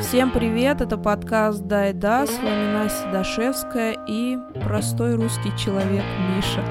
Всем 0.00 0.30
привет, 0.32 0.80
это 0.80 0.96
подкаст 0.96 1.62
«Дай 1.66 1.92
да», 1.92 2.26
с 2.26 2.38
вами 2.38 2.72
Настя 2.72 3.10
Дашевская 3.12 3.98
и 4.08 4.38
простой 4.64 5.16
русский 5.16 5.54
человек 5.58 6.02
Миша. 6.34 6.64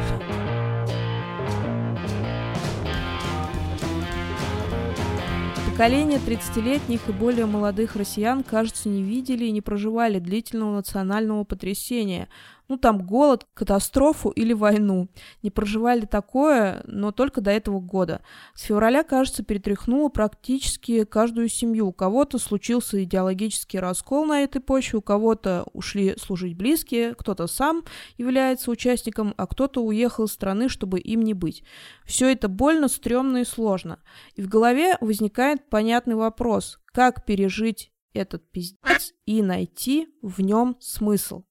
Поколение 5.69 6.19
30-летних 6.19 7.09
и 7.09 7.11
более 7.11 7.45
молодых 7.45 7.95
россиян, 7.95 8.43
кажется, 8.43 8.89
не 8.89 9.03
видели 9.03 9.45
и 9.45 9.51
не 9.51 9.61
проживали 9.61 10.17
длительного 10.19 10.75
национального 10.77 11.43
потрясения, 11.43 12.27
ну 12.71 12.77
там 12.77 13.05
голод, 13.05 13.47
катастрофу 13.53 14.29
или 14.29 14.53
войну. 14.53 15.09
Не 15.43 15.51
проживали 15.51 16.05
такое, 16.05 16.81
но 16.85 17.11
только 17.11 17.41
до 17.41 17.51
этого 17.51 17.81
года. 17.81 18.21
С 18.55 18.61
февраля, 18.61 19.03
кажется, 19.03 19.43
перетряхнуло 19.43 20.07
практически 20.07 21.03
каждую 21.03 21.49
семью. 21.49 21.87
У 21.87 21.91
кого-то 21.91 22.39
случился 22.39 23.03
идеологический 23.03 23.77
раскол 23.77 24.25
на 24.25 24.43
этой 24.43 24.61
почве, 24.61 24.99
у 24.99 25.01
кого-то 25.01 25.65
ушли 25.73 26.15
служить 26.17 26.55
близкие, 26.55 27.13
кто-то 27.13 27.47
сам 27.47 27.83
является 28.17 28.71
участником, 28.71 29.33
а 29.35 29.47
кто-то 29.47 29.83
уехал 29.83 30.23
из 30.23 30.31
страны, 30.31 30.69
чтобы 30.69 31.01
им 31.01 31.23
не 31.23 31.33
быть. 31.33 31.65
Все 32.05 32.31
это 32.31 32.47
больно, 32.47 32.87
стрёмно 32.87 33.39
и 33.39 33.43
сложно. 33.43 33.99
И 34.35 34.41
в 34.41 34.47
голове 34.47 34.95
возникает 35.01 35.69
понятный 35.69 36.15
вопрос, 36.15 36.79
как 36.85 37.25
пережить 37.25 37.91
этот 38.13 38.49
пиздец 38.49 39.13
и 39.25 39.41
найти 39.41 40.07
в 40.21 40.39
нем 40.39 40.77
смысл. 40.79 41.43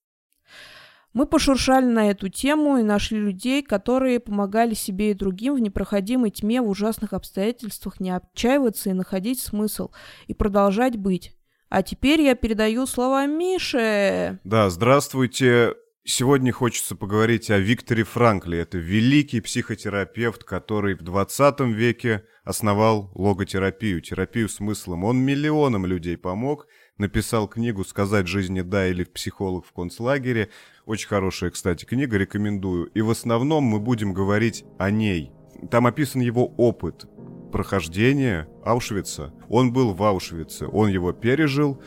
Мы 1.13 1.27
пошуршали 1.27 1.87
на 1.87 2.11
эту 2.11 2.29
тему 2.29 2.79
и 2.79 2.83
нашли 2.83 3.19
людей, 3.19 3.63
которые 3.63 4.21
помогали 4.21 4.75
себе 4.75 5.11
и 5.11 5.15
другим 5.15 5.57
в 5.57 5.61
непроходимой 5.61 6.31
тьме 6.31 6.63
в 6.63 6.69
ужасных 6.69 7.13
обстоятельствах 7.13 7.99
не 7.99 8.11
отчаиваться 8.11 8.91
и 8.91 8.95
находить 8.95 9.41
смысл, 9.41 9.91
и 10.29 10.35
продолжать 10.35 10.97
быть. 10.97 11.35
А 11.69 11.83
теперь 11.83 12.21
я 12.21 12.35
передаю 12.35 12.87
слова 12.87 13.27
Мише. 13.27 14.39
Да, 14.45 14.71
здравствуйте. 14.71 15.75
Сегодня 16.05 16.53
хочется 16.53 16.97
поговорить 16.97 17.51
о 17.51 17.59
Викторе 17.59 18.05
Франкле. 18.05 18.61
Это 18.61 18.79
великий 18.79 19.41
психотерапевт, 19.41 20.45
который 20.45 20.95
в 20.95 21.03
20 21.03 21.61
веке 21.61 22.25
основал 22.43 23.13
логотерапию, 23.15 24.01
терапию 24.01 24.49
смыслом. 24.49 25.05
Он 25.05 25.19
миллионам 25.19 25.87
людей 25.87 26.17
помог, 26.17 26.67
написал 26.99 27.47
книгу 27.49 27.85
«Сказать 27.85 28.27
жизни 28.27 28.63
да» 28.63 28.89
или 28.89 29.05
«Психолог 29.05 29.67
в 29.67 29.73
концлагере». 29.73 30.51
Очень 30.91 31.07
хорошая, 31.07 31.51
кстати, 31.51 31.85
книга, 31.85 32.19
рекомендую. 32.19 32.87
И 32.87 33.01
в 33.01 33.11
основном 33.11 33.63
мы 33.63 33.79
будем 33.79 34.13
говорить 34.13 34.65
о 34.77 34.91
ней. 34.91 35.31
Там 35.71 35.87
описан 35.87 36.21
его 36.21 36.53
опыт 36.57 37.07
прохождения 37.53 38.49
Аушвица. 38.65 39.33
Он 39.49 39.73
был 39.73 39.95
в 39.95 40.03
Аушвице, 40.03 40.67
он 40.67 40.89
его 40.89 41.13
пережил. 41.13 41.81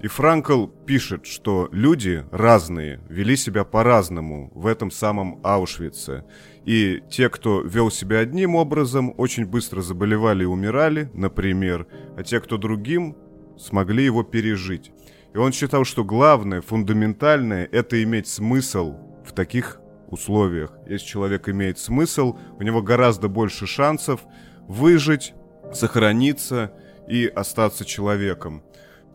И 0.00 0.08
Франкл 0.08 0.66
пишет, 0.66 1.26
что 1.26 1.68
люди 1.70 2.24
разные, 2.32 2.98
вели 3.08 3.36
себя 3.36 3.62
по-разному 3.62 4.50
в 4.52 4.66
этом 4.66 4.90
самом 4.90 5.38
Аушвице. 5.44 6.24
И 6.64 7.04
те, 7.08 7.28
кто 7.28 7.60
вел 7.60 7.88
себя 7.88 8.18
одним 8.18 8.56
образом, 8.56 9.14
очень 9.16 9.46
быстро 9.46 9.80
заболевали 9.80 10.42
и 10.42 10.46
умирали, 10.46 11.08
например, 11.14 11.86
а 12.16 12.24
те, 12.24 12.40
кто 12.40 12.56
другим, 12.56 13.16
смогли 13.56 14.04
его 14.04 14.24
пережить. 14.24 14.90
И 15.32 15.38
он 15.38 15.52
считал, 15.52 15.84
что 15.84 16.04
главное, 16.04 16.60
фундаментальное– 16.60 17.68
это 17.72 18.02
иметь 18.02 18.26
смысл 18.26 18.96
в 19.24 19.32
таких 19.32 19.80
условиях. 20.08 20.72
Если 20.86 21.06
человек 21.06 21.48
имеет 21.48 21.78
смысл, 21.78 22.36
у 22.58 22.62
него 22.62 22.82
гораздо 22.82 23.28
больше 23.28 23.66
шансов 23.66 24.22
выжить, 24.66 25.34
сохраниться 25.72 26.72
и 27.08 27.26
остаться 27.26 27.84
человеком. 27.84 28.62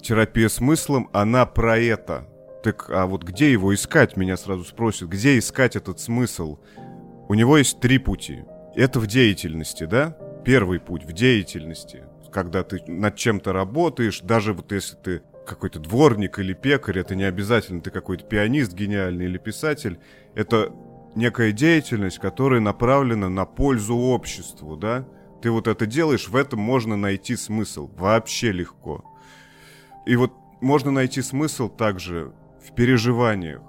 Терапия 0.01 0.49
смыслом, 0.49 1.09
она 1.11 1.45
про 1.45 1.77
это. 1.77 2.27
Так, 2.63 2.89
а 2.89 3.05
вот 3.07 3.23
где 3.23 3.51
его 3.51 3.73
искать, 3.73 4.17
меня 4.17 4.37
сразу 4.37 4.63
спросят, 4.63 5.09
где 5.09 5.37
искать 5.37 5.75
этот 5.75 5.99
смысл? 5.99 6.59
У 7.27 7.33
него 7.33 7.57
есть 7.57 7.79
три 7.79 7.97
пути. 7.97 8.43
Это 8.75 8.99
в 8.99 9.07
деятельности, 9.07 9.85
да? 9.85 10.17
Первый 10.45 10.79
путь 10.79 11.05
в 11.05 11.11
деятельности, 11.11 12.03
когда 12.31 12.63
ты 12.63 12.81
над 12.87 13.15
чем-то 13.15 13.51
работаешь, 13.51 14.21
даже 14.21 14.53
вот 14.53 14.71
если 14.71 14.95
ты 14.95 15.21
какой-то 15.45 15.79
дворник 15.79 16.39
или 16.39 16.53
пекарь, 16.53 16.99
это 16.99 17.15
не 17.15 17.23
обязательно 17.23 17.81
ты 17.81 17.91
какой-то 17.91 18.25
пианист 18.25 18.73
гениальный 18.73 19.25
или 19.25 19.37
писатель, 19.37 19.99
это 20.33 20.73
некая 21.15 21.51
деятельность, 21.51 22.19
которая 22.19 22.59
направлена 22.59 23.29
на 23.29 23.45
пользу 23.45 23.95
обществу, 23.95 24.75
да? 24.75 25.07
Ты 25.41 25.51
вот 25.51 25.67
это 25.67 25.85
делаешь, 25.85 26.27
в 26.27 26.35
этом 26.35 26.59
можно 26.59 26.97
найти 26.97 27.35
смысл, 27.35 27.89
вообще 27.95 28.51
легко. 28.51 29.03
И 30.05 30.15
вот 30.15 30.33
можно 30.61 30.91
найти 30.91 31.21
смысл 31.21 31.69
также 31.69 32.33
в 32.63 32.73
переживаниях, 32.73 33.61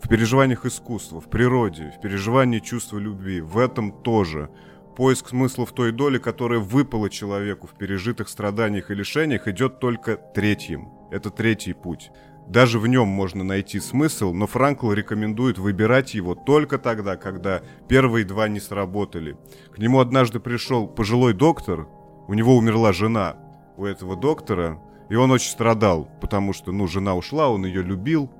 в 0.00 0.08
переживаниях 0.08 0.66
искусства, 0.66 1.20
в 1.20 1.28
природе, 1.28 1.92
в 1.96 2.00
переживании 2.00 2.58
чувства 2.58 2.98
любви, 2.98 3.40
в 3.40 3.58
этом 3.58 3.92
тоже. 4.02 4.50
Поиск 4.96 5.28
смысла 5.28 5.66
в 5.66 5.72
той 5.72 5.90
доле, 5.90 6.18
которая 6.20 6.60
выпала 6.60 7.10
человеку 7.10 7.66
в 7.66 7.76
пережитых 7.76 8.28
страданиях 8.28 8.90
и 8.90 8.94
лишениях, 8.94 9.48
идет 9.48 9.80
только 9.80 10.16
третьим. 10.16 10.93
Это 11.10 11.30
третий 11.30 11.72
путь. 11.72 12.10
Даже 12.46 12.78
в 12.78 12.86
нем 12.86 13.08
можно 13.08 13.42
найти 13.42 13.80
смысл, 13.80 14.32
но 14.32 14.46
Франкл 14.46 14.92
рекомендует 14.92 15.58
выбирать 15.58 16.14
его 16.14 16.34
только 16.34 16.78
тогда, 16.78 17.16
когда 17.16 17.62
первые 17.88 18.24
два 18.24 18.48
не 18.48 18.60
сработали. 18.60 19.38
К 19.74 19.78
нему 19.78 20.00
однажды 20.00 20.40
пришел 20.40 20.86
пожилой 20.86 21.32
доктор, 21.32 21.88
у 22.28 22.34
него 22.34 22.56
умерла 22.56 22.92
жена 22.92 23.36
у 23.76 23.86
этого 23.86 24.16
доктора, 24.16 24.78
и 25.08 25.14
он 25.14 25.30
очень 25.30 25.50
страдал, 25.50 26.08
потому 26.20 26.52
что, 26.52 26.72
ну, 26.72 26.86
жена 26.86 27.14
ушла, 27.14 27.48
он 27.48 27.64
ее 27.64 27.82
любил. 27.82 28.30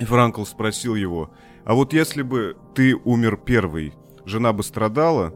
И 0.00 0.04
Франкл 0.04 0.44
спросил 0.44 0.94
его, 0.94 1.30
а 1.64 1.74
вот 1.74 1.92
если 1.92 2.22
бы 2.22 2.56
ты 2.74 2.94
умер 2.96 3.36
первый, 3.36 3.94
жена 4.24 4.52
бы 4.52 4.62
страдала? 4.62 5.34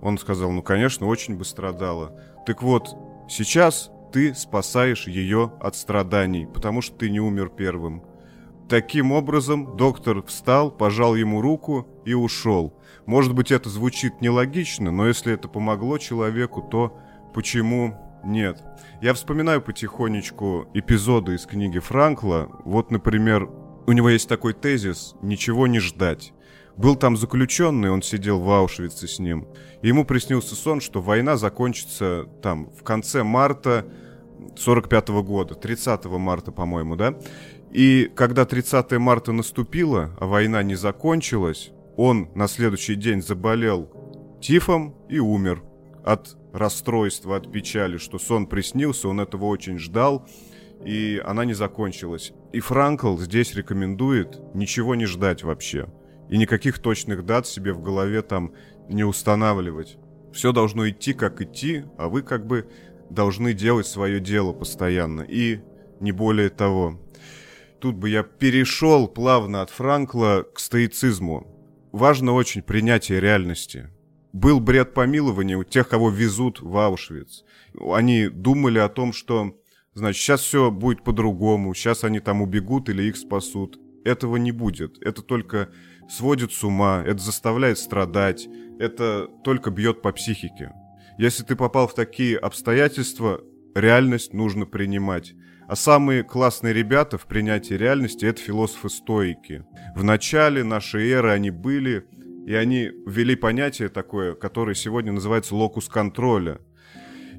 Он 0.00 0.18
сказал, 0.18 0.50
ну, 0.50 0.62
конечно, 0.62 1.06
очень 1.06 1.36
бы 1.36 1.44
страдала. 1.44 2.12
Так 2.46 2.62
вот, 2.62 2.94
сейчас 3.28 3.90
ты 4.14 4.32
спасаешь 4.32 5.08
ее 5.08 5.54
от 5.60 5.74
страданий, 5.74 6.46
потому 6.46 6.82
что 6.82 6.94
ты 6.94 7.10
не 7.10 7.18
умер 7.18 7.48
первым. 7.48 8.04
Таким 8.68 9.10
образом, 9.10 9.76
доктор 9.76 10.22
встал, 10.22 10.70
пожал 10.70 11.16
ему 11.16 11.40
руку 11.40 11.88
и 12.04 12.14
ушел. 12.14 12.78
Может 13.06 13.34
быть, 13.34 13.50
это 13.50 13.68
звучит 13.68 14.20
нелогично, 14.20 14.92
но 14.92 15.08
если 15.08 15.32
это 15.32 15.48
помогло 15.48 15.98
человеку, 15.98 16.62
то 16.62 16.96
почему 17.34 18.20
нет? 18.24 18.62
Я 19.02 19.14
вспоминаю 19.14 19.60
потихонечку 19.60 20.68
эпизоды 20.74 21.34
из 21.34 21.44
книги 21.44 21.80
Франкла. 21.80 22.48
Вот, 22.64 22.92
например, 22.92 23.50
у 23.88 23.90
него 23.90 24.10
есть 24.10 24.28
такой 24.28 24.52
тезис 24.54 25.16
«ничего 25.22 25.66
не 25.66 25.80
ждать». 25.80 26.33
Был 26.76 26.96
там 26.96 27.16
заключенный, 27.16 27.90
он 27.90 28.02
сидел 28.02 28.40
в 28.40 28.50
Аушвице 28.50 29.06
с 29.06 29.18
ним. 29.18 29.46
Ему 29.82 30.04
приснился 30.04 30.56
сон, 30.56 30.80
что 30.80 31.00
война 31.00 31.36
закончится 31.36 32.26
там 32.42 32.70
в 32.70 32.82
конце 32.82 33.22
марта 33.22 33.86
45 34.56 35.10
-го 35.10 35.22
года, 35.22 35.54
30 35.54 36.18
марта, 36.18 36.52
по-моему, 36.52 36.96
да? 36.96 37.14
И 37.70 38.10
когда 38.14 38.44
30 38.44 38.98
марта 38.98 39.32
наступило, 39.32 40.10
а 40.18 40.26
война 40.26 40.62
не 40.62 40.74
закончилась, 40.74 41.70
он 41.96 42.28
на 42.34 42.48
следующий 42.48 42.96
день 42.96 43.22
заболел 43.22 43.90
тифом 44.40 44.94
и 45.08 45.18
умер 45.18 45.62
от 46.04 46.36
расстройства, 46.52 47.36
от 47.36 47.50
печали, 47.50 47.98
что 47.98 48.18
сон 48.18 48.46
приснился, 48.46 49.08
он 49.08 49.20
этого 49.20 49.46
очень 49.46 49.78
ждал, 49.78 50.26
и 50.84 51.20
она 51.24 51.44
не 51.44 51.54
закончилась. 51.54 52.32
И 52.52 52.60
Франкл 52.60 53.16
здесь 53.18 53.54
рекомендует 53.54 54.40
ничего 54.54 54.94
не 54.94 55.06
ждать 55.06 55.42
вообще. 55.42 55.86
И 56.28 56.38
никаких 56.38 56.78
точных 56.78 57.24
дат 57.24 57.46
себе 57.46 57.72
в 57.72 57.82
голове 57.82 58.22
там 58.22 58.52
не 58.88 59.04
устанавливать. 59.04 59.98
Все 60.32 60.52
должно 60.52 60.88
идти, 60.88 61.12
как 61.12 61.40
идти, 61.40 61.84
а 61.96 62.08
вы 62.08 62.22
как 62.22 62.46
бы 62.46 62.68
должны 63.10 63.52
делать 63.52 63.86
свое 63.86 64.20
дело 64.20 64.52
постоянно. 64.52 65.22
И 65.22 65.60
не 66.00 66.12
более 66.12 66.50
того. 66.50 67.00
Тут 67.78 67.96
бы 67.96 68.08
я 68.08 68.22
перешел 68.22 69.08
плавно 69.08 69.62
от 69.62 69.70
Франкла 69.70 70.46
к 70.54 70.58
стоицизму. 70.58 71.46
Важно 71.92 72.32
очень 72.32 72.62
принятие 72.62 73.20
реальности. 73.20 73.90
Был 74.32 74.58
бред 74.58 74.94
помилования 74.94 75.56
у 75.56 75.64
тех, 75.64 75.88
кого 75.88 76.10
везут 76.10 76.60
в 76.60 76.76
Аушвиц. 76.76 77.44
Они 77.78 78.28
думали 78.28 78.78
о 78.78 78.88
том, 78.88 79.12
что, 79.12 79.54
значит, 79.92 80.20
сейчас 80.20 80.40
все 80.40 80.72
будет 80.72 81.04
по-другому, 81.04 81.72
сейчас 81.74 82.02
они 82.02 82.18
там 82.18 82.42
убегут 82.42 82.88
или 82.88 83.04
их 83.04 83.16
спасут. 83.16 83.78
Этого 84.04 84.36
не 84.36 84.52
будет. 84.52 84.98
Это 85.02 85.22
только 85.22 85.70
сводит 86.08 86.52
с 86.52 86.62
ума, 86.62 87.02
это 87.04 87.22
заставляет 87.22 87.78
страдать, 87.78 88.46
это 88.78 89.28
только 89.42 89.70
бьет 89.70 90.02
по 90.02 90.12
психике. 90.12 90.72
Если 91.18 91.42
ты 91.42 91.56
попал 91.56 91.88
в 91.88 91.94
такие 91.94 92.36
обстоятельства, 92.36 93.40
реальность 93.74 94.34
нужно 94.34 94.66
принимать. 94.66 95.34
А 95.66 95.76
самые 95.76 96.22
классные 96.22 96.74
ребята 96.74 97.16
в 97.16 97.26
принятии 97.26 97.74
реальности– 97.74 98.24
это 98.26 98.40
философы-стоики. 98.40 99.64
В 99.96 100.04
начале 100.04 100.62
нашей 100.62 101.08
эры 101.08 101.30
они 101.30 101.50
были, 101.50 102.06
и 102.46 102.52
они 102.52 102.90
ввели 103.06 103.34
понятие 103.34 103.88
такое, 103.88 104.34
которое 104.34 104.74
сегодня 104.74 105.12
называется 105.12 105.54
локус 105.54 105.88
контроля. 105.88 106.60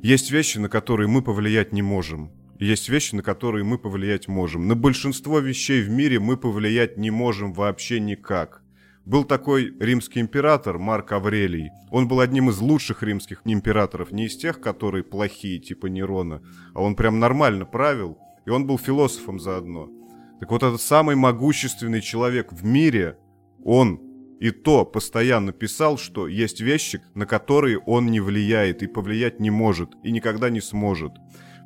Есть 0.02 0.32
вещи, 0.32 0.58
на 0.58 0.70
которые 0.70 1.08
мы 1.08 1.22
повлиять 1.22 1.72
не 1.72 1.84
можем. 1.84 2.32
Есть 2.60 2.88
вещи, 2.88 3.16
на 3.16 3.22
которые 3.22 3.66
мы 3.66 3.78
повлиять 3.78 4.30
можем. 4.30 4.68
На 4.68 4.76
большинство 4.76 5.40
вещей 5.40 5.82
в 5.82 5.90
мире 5.90 6.20
мы 6.20 6.38
повлиять 6.38 6.98
не 6.98 7.12
можем 7.12 7.52
вообще 7.52 8.00
никак. 8.00 8.62
Был 9.04 9.26
такой 9.26 9.76
римский 9.80 10.22
император 10.22 10.80
Марк 10.80 11.12
Аврелий. 11.12 11.70
Он 11.92 12.08
был 12.08 12.22
одним 12.22 12.50
из 12.50 12.60
лучших 12.60 13.04
римских 13.04 13.42
императоров, 13.44 14.12
не 14.12 14.26
из 14.26 14.38
тех, 14.38 14.62
которые 14.62 15.04
плохие, 15.04 15.60
типа 15.60 15.88
Нерона, 15.88 16.42
а 16.74 16.82
он 16.82 16.96
прям 16.96 17.20
нормально 17.20 17.66
правил, 17.66 18.18
и 18.46 18.50
он 18.50 18.66
был 18.66 18.80
философом 18.80 19.40
заодно. 19.40 19.90
Так 20.40 20.50
вот, 20.50 20.64
этот 20.64 20.82
самый 20.82 21.16
могущественный 21.16 22.02
человек 22.02 22.52
в 22.52 22.64
мире, 22.66 23.18
он 23.64 24.00
и 24.40 24.52
то 24.52 24.86
постоянно 24.86 25.52
писал, 25.52 25.98
что 25.98 26.28
есть 26.28 26.62
вещи, 26.62 27.02
на 27.14 27.26
которые 27.26 27.80
он 27.80 28.08
не 28.08 28.20
влияет 28.22 28.82
и 28.82 28.88
повлиять 28.88 29.40
не 29.40 29.50
может, 29.50 29.92
и 30.04 30.12
никогда 30.12 30.50
не 30.50 30.62
сможет. 30.62 31.12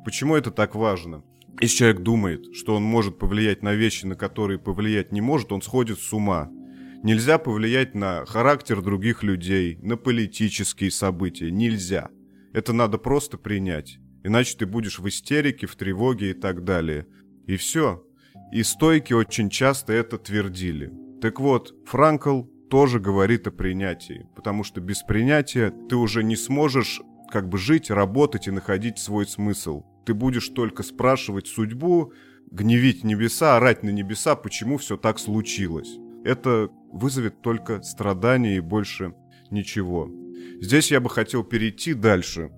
Почему 0.04 0.34
это 0.34 0.50
так 0.50 0.74
важно? 0.74 1.22
Если 1.60 1.76
человек 1.76 2.00
думает, 2.00 2.54
что 2.54 2.74
он 2.74 2.82
может 2.82 3.18
повлиять 3.18 3.62
на 3.62 3.74
вещи, 3.74 4.06
на 4.06 4.14
которые 4.14 4.58
повлиять 4.58 5.12
не 5.12 5.20
может, 5.20 5.52
он 5.52 5.60
сходит 5.60 5.98
с 5.98 6.12
ума. 6.12 6.50
Нельзя 7.02 7.38
повлиять 7.38 7.94
на 7.94 8.24
характер 8.24 8.82
других 8.82 9.22
людей, 9.22 9.78
на 9.82 9.96
политические 9.96 10.90
события. 10.90 11.50
Нельзя. 11.50 12.08
Это 12.52 12.72
надо 12.72 12.98
просто 12.98 13.36
принять. 13.38 13.98
Иначе 14.22 14.56
ты 14.56 14.66
будешь 14.66 14.98
в 14.98 15.08
истерике, 15.08 15.66
в 15.66 15.76
тревоге 15.76 16.30
и 16.30 16.34
так 16.34 16.64
далее. 16.64 17.06
И 17.46 17.56
все. 17.56 18.04
И 18.52 18.62
стойки 18.62 19.12
очень 19.12 19.50
часто 19.50 19.92
это 19.92 20.18
твердили. 20.18 20.92
Так 21.20 21.40
вот, 21.40 21.74
Франкл 21.86 22.44
тоже 22.70 23.00
говорит 23.00 23.46
о 23.46 23.50
принятии, 23.50 24.26
потому 24.34 24.64
что 24.64 24.80
без 24.80 25.02
принятия 25.02 25.72
ты 25.88 25.96
уже 25.96 26.22
не 26.22 26.36
сможешь 26.36 27.00
как 27.30 27.48
бы 27.48 27.58
жить, 27.58 27.90
работать 27.90 28.48
и 28.48 28.50
находить 28.50 28.98
свой 28.98 29.26
смысл. 29.26 29.84
Ты 30.04 30.14
будешь 30.14 30.48
только 30.48 30.82
спрашивать 30.82 31.46
судьбу, 31.46 32.12
гневить 32.50 33.04
небеса, 33.04 33.56
орать 33.56 33.82
на 33.82 33.90
небеса, 33.90 34.34
почему 34.34 34.78
все 34.78 34.96
так 34.96 35.18
случилось. 35.18 35.96
Это 36.24 36.68
вызовет 36.92 37.40
только 37.42 37.82
страдания 37.82 38.56
и 38.56 38.60
больше 38.60 39.14
ничего. 39.50 40.10
Здесь 40.60 40.90
я 40.90 41.00
бы 41.00 41.10
хотел 41.10 41.44
перейти 41.44 41.94
дальше, 41.94 42.50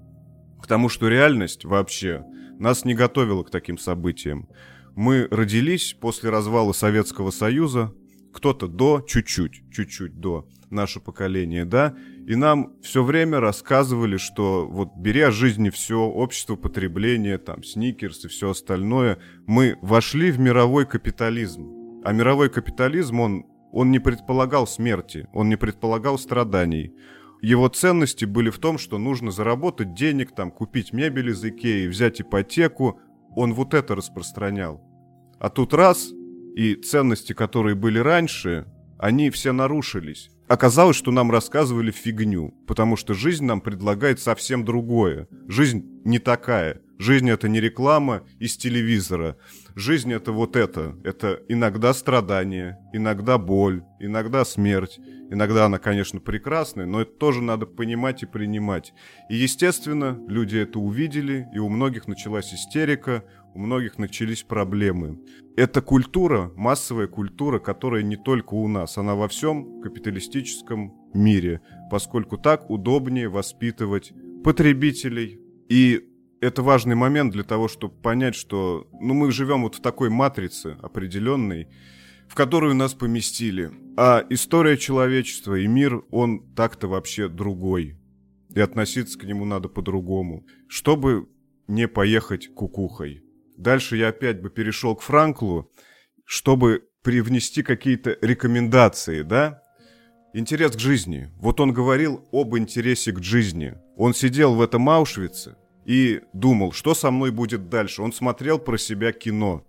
к 0.62 0.66
тому, 0.66 0.88
что 0.88 1.08
реальность 1.08 1.64
вообще 1.64 2.24
нас 2.58 2.84
не 2.84 2.94
готовила 2.94 3.42
к 3.42 3.50
таким 3.50 3.78
событиям. 3.78 4.48
Мы 4.94 5.26
родились 5.30 5.96
после 6.00 6.30
развала 6.30 6.72
Советского 6.72 7.30
Союза, 7.30 7.92
кто-то 8.32 8.66
до, 8.66 9.04
чуть-чуть, 9.06 9.62
чуть-чуть 9.70 10.18
до 10.18 10.48
наше 10.70 11.00
поколение, 11.00 11.64
да, 11.64 11.94
и 12.26 12.34
нам 12.34 12.72
все 12.82 13.04
время 13.04 13.40
рассказывали, 13.40 14.16
что 14.16 14.66
вот 14.66 14.96
бери 14.96 15.20
о 15.20 15.30
жизни 15.30 15.70
все, 15.70 16.00
общество 16.00 16.56
потребления, 16.56 17.38
там, 17.38 17.62
сникерс 17.62 18.24
и 18.24 18.28
все 18.28 18.50
остальное, 18.50 19.18
мы 19.46 19.76
вошли 19.82 20.30
в 20.30 20.40
мировой 20.40 20.86
капитализм. 20.86 22.00
А 22.04 22.12
мировой 22.12 22.48
капитализм, 22.48 23.20
он, 23.20 23.46
он 23.70 23.90
не 23.90 23.98
предполагал 23.98 24.66
смерти, 24.66 25.28
он 25.32 25.48
не 25.48 25.56
предполагал 25.56 26.18
страданий. 26.18 26.94
Его 27.42 27.68
ценности 27.68 28.24
были 28.24 28.50
в 28.50 28.58
том, 28.58 28.78
что 28.78 28.98
нужно 28.98 29.30
заработать 29.30 29.94
денег, 29.94 30.32
там, 30.32 30.50
купить 30.50 30.92
мебель 30.92 31.30
из 31.30 31.44
Икеи, 31.44 31.88
взять 31.88 32.20
ипотеку. 32.20 33.00
Он 33.34 33.52
вот 33.52 33.74
это 33.74 33.96
распространял. 33.96 34.80
А 35.40 35.48
тут 35.50 35.74
раз, 35.74 36.12
и 36.54 36.74
ценности, 36.74 37.32
которые 37.32 37.74
были 37.74 37.98
раньше, 37.98 38.66
они 38.98 39.30
все 39.30 39.52
нарушились. 39.52 40.30
Оказалось, 40.48 40.96
что 40.96 41.10
нам 41.10 41.30
рассказывали 41.30 41.90
фигню, 41.90 42.54
потому 42.66 42.96
что 42.96 43.14
жизнь 43.14 43.44
нам 43.44 43.60
предлагает 43.60 44.20
совсем 44.20 44.64
другое. 44.64 45.28
Жизнь 45.48 45.84
не 46.04 46.18
такая. 46.18 46.82
Жизнь 46.98 47.28
это 47.30 47.48
не 47.48 47.58
реклама 47.58 48.22
из 48.38 48.56
телевизора. 48.56 49.36
Жизнь 49.74 50.12
это 50.12 50.30
вот 50.30 50.54
это. 50.54 50.94
Это 51.02 51.42
иногда 51.48 51.94
страдание, 51.94 52.78
иногда 52.92 53.38
боль, 53.38 53.82
иногда 53.98 54.44
смерть. 54.44 55.00
Иногда 55.30 55.64
она, 55.64 55.78
конечно, 55.78 56.20
прекрасная, 56.20 56.84
но 56.84 57.00
это 57.00 57.12
тоже 57.12 57.42
надо 57.42 57.64
понимать 57.64 58.22
и 58.22 58.26
принимать. 58.26 58.92
И, 59.30 59.36
естественно, 59.36 60.16
люди 60.28 60.58
это 60.58 60.78
увидели, 60.78 61.48
и 61.54 61.58
у 61.58 61.70
многих 61.70 62.06
началась 62.06 62.52
истерика, 62.52 63.24
у 63.54 63.58
многих 63.58 63.98
начались 63.98 64.42
проблемы. 64.42 65.18
Это 65.56 65.82
культура, 65.82 66.52
массовая 66.56 67.06
культура, 67.06 67.58
которая 67.58 68.02
не 68.02 68.16
только 68.16 68.54
у 68.54 68.68
нас, 68.68 68.96
она 68.98 69.14
во 69.14 69.28
всем 69.28 69.80
капиталистическом 69.82 70.94
мире, 71.14 71.60
поскольку 71.90 72.38
так 72.38 72.70
удобнее 72.70 73.28
воспитывать 73.28 74.12
потребителей. 74.42 75.38
И 75.68 76.08
это 76.40 76.62
важный 76.62 76.94
момент 76.94 77.32
для 77.32 77.44
того, 77.44 77.68
чтобы 77.68 77.94
понять, 77.94 78.34
что 78.34 78.88
ну, 79.00 79.14
мы 79.14 79.30
живем 79.30 79.62
вот 79.62 79.76
в 79.76 79.82
такой 79.82 80.08
матрице 80.08 80.76
определенной, 80.82 81.68
в 82.28 82.34
которую 82.34 82.74
нас 82.74 82.94
поместили. 82.94 83.70
А 83.96 84.24
история 84.30 84.78
человечества 84.78 85.58
и 85.58 85.66
мир, 85.66 86.02
он 86.10 86.54
так-то 86.54 86.88
вообще 86.88 87.28
другой. 87.28 87.98
И 88.54 88.60
относиться 88.60 89.18
к 89.18 89.24
нему 89.24 89.44
надо 89.44 89.68
по-другому. 89.68 90.46
Чтобы 90.66 91.28
не 91.68 91.88
поехать 91.88 92.52
кукухой. 92.54 93.22
Дальше 93.56 93.96
я 93.96 94.08
опять 94.08 94.40
бы 94.40 94.50
перешел 94.50 94.96
к 94.96 95.02
Франклу, 95.02 95.70
чтобы 96.24 96.88
привнести 97.02 97.62
какие-то 97.62 98.16
рекомендации, 98.20 99.22
да? 99.22 99.62
Интерес 100.34 100.72
к 100.76 100.78
жизни. 100.78 101.30
Вот 101.36 101.60
он 101.60 101.72
говорил 101.72 102.26
об 102.32 102.56
интересе 102.56 103.12
к 103.12 103.22
жизни. 103.22 103.74
Он 103.96 104.14
сидел 104.14 104.54
в 104.54 104.62
этом 104.62 104.88
Аушвице 104.88 105.56
и 105.84 106.22
думал, 106.32 106.72
что 106.72 106.94
со 106.94 107.10
мной 107.10 107.30
будет 107.30 107.68
дальше. 107.68 108.02
Он 108.02 108.12
смотрел 108.12 108.58
про 108.58 108.78
себя 108.78 109.12
кино. 109.12 109.66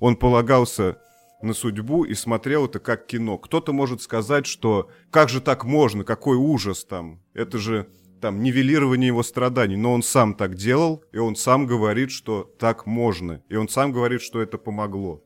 Он 0.00 0.16
полагался 0.16 0.98
на 1.40 1.54
судьбу 1.54 2.04
и 2.04 2.14
смотрел 2.14 2.66
это 2.66 2.78
как 2.78 3.06
кино. 3.06 3.38
Кто-то 3.38 3.72
может 3.72 4.02
сказать, 4.02 4.46
что 4.46 4.90
как 5.10 5.28
же 5.28 5.40
так 5.40 5.64
можно, 5.64 6.04
какой 6.04 6.36
ужас 6.36 6.84
там. 6.84 7.22
Это 7.32 7.58
же 7.58 7.88
там 8.22 8.40
нивелирование 8.40 9.08
его 9.08 9.22
страданий, 9.22 9.76
но 9.76 9.92
он 9.92 10.02
сам 10.02 10.34
так 10.34 10.54
делал, 10.54 11.04
и 11.12 11.18
он 11.18 11.36
сам 11.36 11.66
говорит, 11.66 12.12
что 12.12 12.44
так 12.58 12.86
можно, 12.86 13.42
и 13.48 13.56
он 13.56 13.68
сам 13.68 13.92
говорит, 13.92 14.22
что 14.22 14.40
это 14.40 14.56
помогло. 14.56 15.22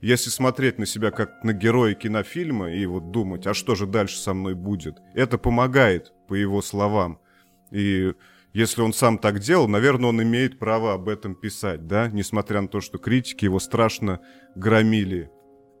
Если 0.00 0.30
смотреть 0.30 0.78
на 0.78 0.86
себя 0.86 1.10
как 1.10 1.42
на 1.42 1.52
героя 1.52 1.94
кинофильма 1.94 2.70
и 2.72 2.86
вот 2.86 3.10
думать, 3.10 3.46
а 3.46 3.54
что 3.54 3.74
же 3.74 3.86
дальше 3.86 4.18
со 4.18 4.32
мной 4.32 4.54
будет, 4.54 4.94
это 5.14 5.38
помогает, 5.38 6.12
по 6.28 6.34
его 6.34 6.62
словам. 6.62 7.18
И 7.72 8.12
если 8.52 8.80
он 8.80 8.92
сам 8.92 9.18
так 9.18 9.40
делал, 9.40 9.66
наверное, 9.66 10.10
он 10.10 10.22
имеет 10.22 10.58
право 10.58 10.94
об 10.94 11.08
этом 11.08 11.34
писать, 11.34 11.88
да, 11.88 12.08
несмотря 12.08 12.60
на 12.60 12.68
то, 12.68 12.80
что 12.80 12.98
критики 12.98 13.44
его 13.44 13.58
страшно 13.58 14.20
громили. 14.54 15.30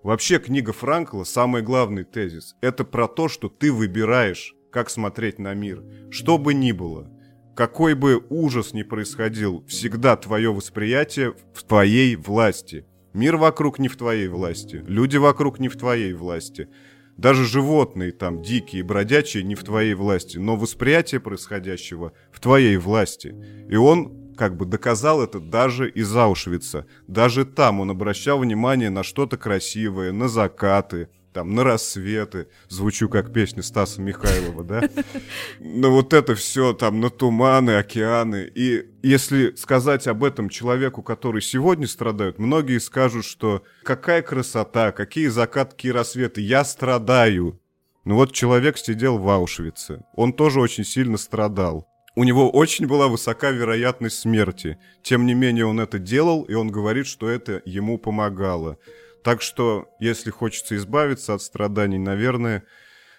Вообще 0.02 0.38
книга 0.38 0.72
Франкла, 0.72 1.24
самый 1.24 1.62
главный 1.62 2.04
тезис, 2.04 2.56
это 2.60 2.84
про 2.84 3.06
то, 3.06 3.28
что 3.28 3.48
ты 3.48 3.72
выбираешь, 3.72 4.55
как 4.76 4.90
смотреть 4.90 5.38
на 5.38 5.54
мир. 5.54 5.82
Что 6.10 6.36
бы 6.36 6.52
ни 6.52 6.70
было, 6.70 7.10
какой 7.56 7.94
бы 7.94 8.22
ужас 8.28 8.74
ни 8.74 8.82
происходил, 8.82 9.64
всегда 9.66 10.16
твое 10.16 10.52
восприятие 10.52 11.32
в 11.54 11.62
твоей 11.64 12.14
власти. 12.14 12.84
Мир 13.14 13.38
вокруг 13.38 13.78
не 13.78 13.88
в 13.88 13.96
твоей 13.96 14.28
власти, 14.28 14.84
люди 14.86 15.16
вокруг 15.16 15.60
не 15.60 15.68
в 15.70 15.78
твоей 15.78 16.12
власти. 16.12 16.68
Даже 17.16 17.46
животные 17.46 18.12
там, 18.12 18.42
дикие, 18.42 18.82
бродячие, 18.82 19.44
не 19.44 19.54
в 19.54 19.64
твоей 19.64 19.94
власти, 19.94 20.36
но 20.36 20.56
восприятие 20.56 21.22
происходящего 21.22 22.12
в 22.30 22.38
твоей 22.38 22.76
власти. 22.76 23.34
И 23.70 23.76
он 23.76 24.34
как 24.36 24.58
бы 24.58 24.66
доказал 24.66 25.22
это 25.22 25.40
даже 25.40 25.88
из 25.88 26.14
Аушвица. 26.14 26.84
Даже 27.06 27.46
там 27.46 27.80
он 27.80 27.90
обращал 27.90 28.40
внимание 28.40 28.90
на 28.90 29.02
что-то 29.02 29.38
красивое, 29.38 30.12
на 30.12 30.28
закаты, 30.28 31.08
там, 31.36 31.54
на 31.54 31.64
рассветы, 31.64 32.48
звучу 32.70 33.10
как 33.10 33.30
песня 33.30 33.62
Стаса 33.62 34.00
Михайлова, 34.00 34.64
да? 34.64 34.88
Но 35.60 35.90
вот 35.90 36.14
это 36.14 36.34
все 36.34 36.72
там 36.72 36.98
на 37.02 37.10
туманы, 37.10 37.72
океаны. 37.72 38.50
И 38.54 38.86
если 39.02 39.54
сказать 39.54 40.06
об 40.06 40.24
этом 40.24 40.48
человеку, 40.48 41.02
который 41.02 41.42
сегодня 41.42 41.86
страдает, 41.86 42.38
многие 42.38 42.78
скажут, 42.78 43.26
что 43.26 43.62
какая 43.82 44.22
красота, 44.22 44.92
какие 44.92 45.26
закаты, 45.26 45.72
какие 45.72 45.92
рассветы, 45.92 46.40
я 46.40 46.64
страдаю. 46.64 47.60
Ну 48.06 48.14
вот 48.14 48.32
человек 48.32 48.78
сидел 48.78 49.18
в 49.18 49.28
Аушвице, 49.28 50.04
он 50.14 50.32
тоже 50.32 50.58
очень 50.58 50.84
сильно 50.84 51.18
страдал. 51.18 51.86
У 52.14 52.24
него 52.24 52.48
очень 52.48 52.86
была 52.86 53.08
высока 53.08 53.50
вероятность 53.50 54.20
смерти. 54.20 54.78
Тем 55.02 55.26
не 55.26 55.34
менее 55.34 55.66
он 55.66 55.80
это 55.80 55.98
делал, 55.98 56.44
и 56.44 56.54
он 56.54 56.70
говорит, 56.70 57.06
что 57.06 57.28
это 57.28 57.60
ему 57.66 57.98
помогало. 57.98 58.78
Так 59.26 59.42
что, 59.42 59.88
если 59.98 60.30
хочется 60.30 60.76
избавиться 60.76 61.34
от 61.34 61.42
страданий, 61.42 61.98
наверное, 61.98 62.62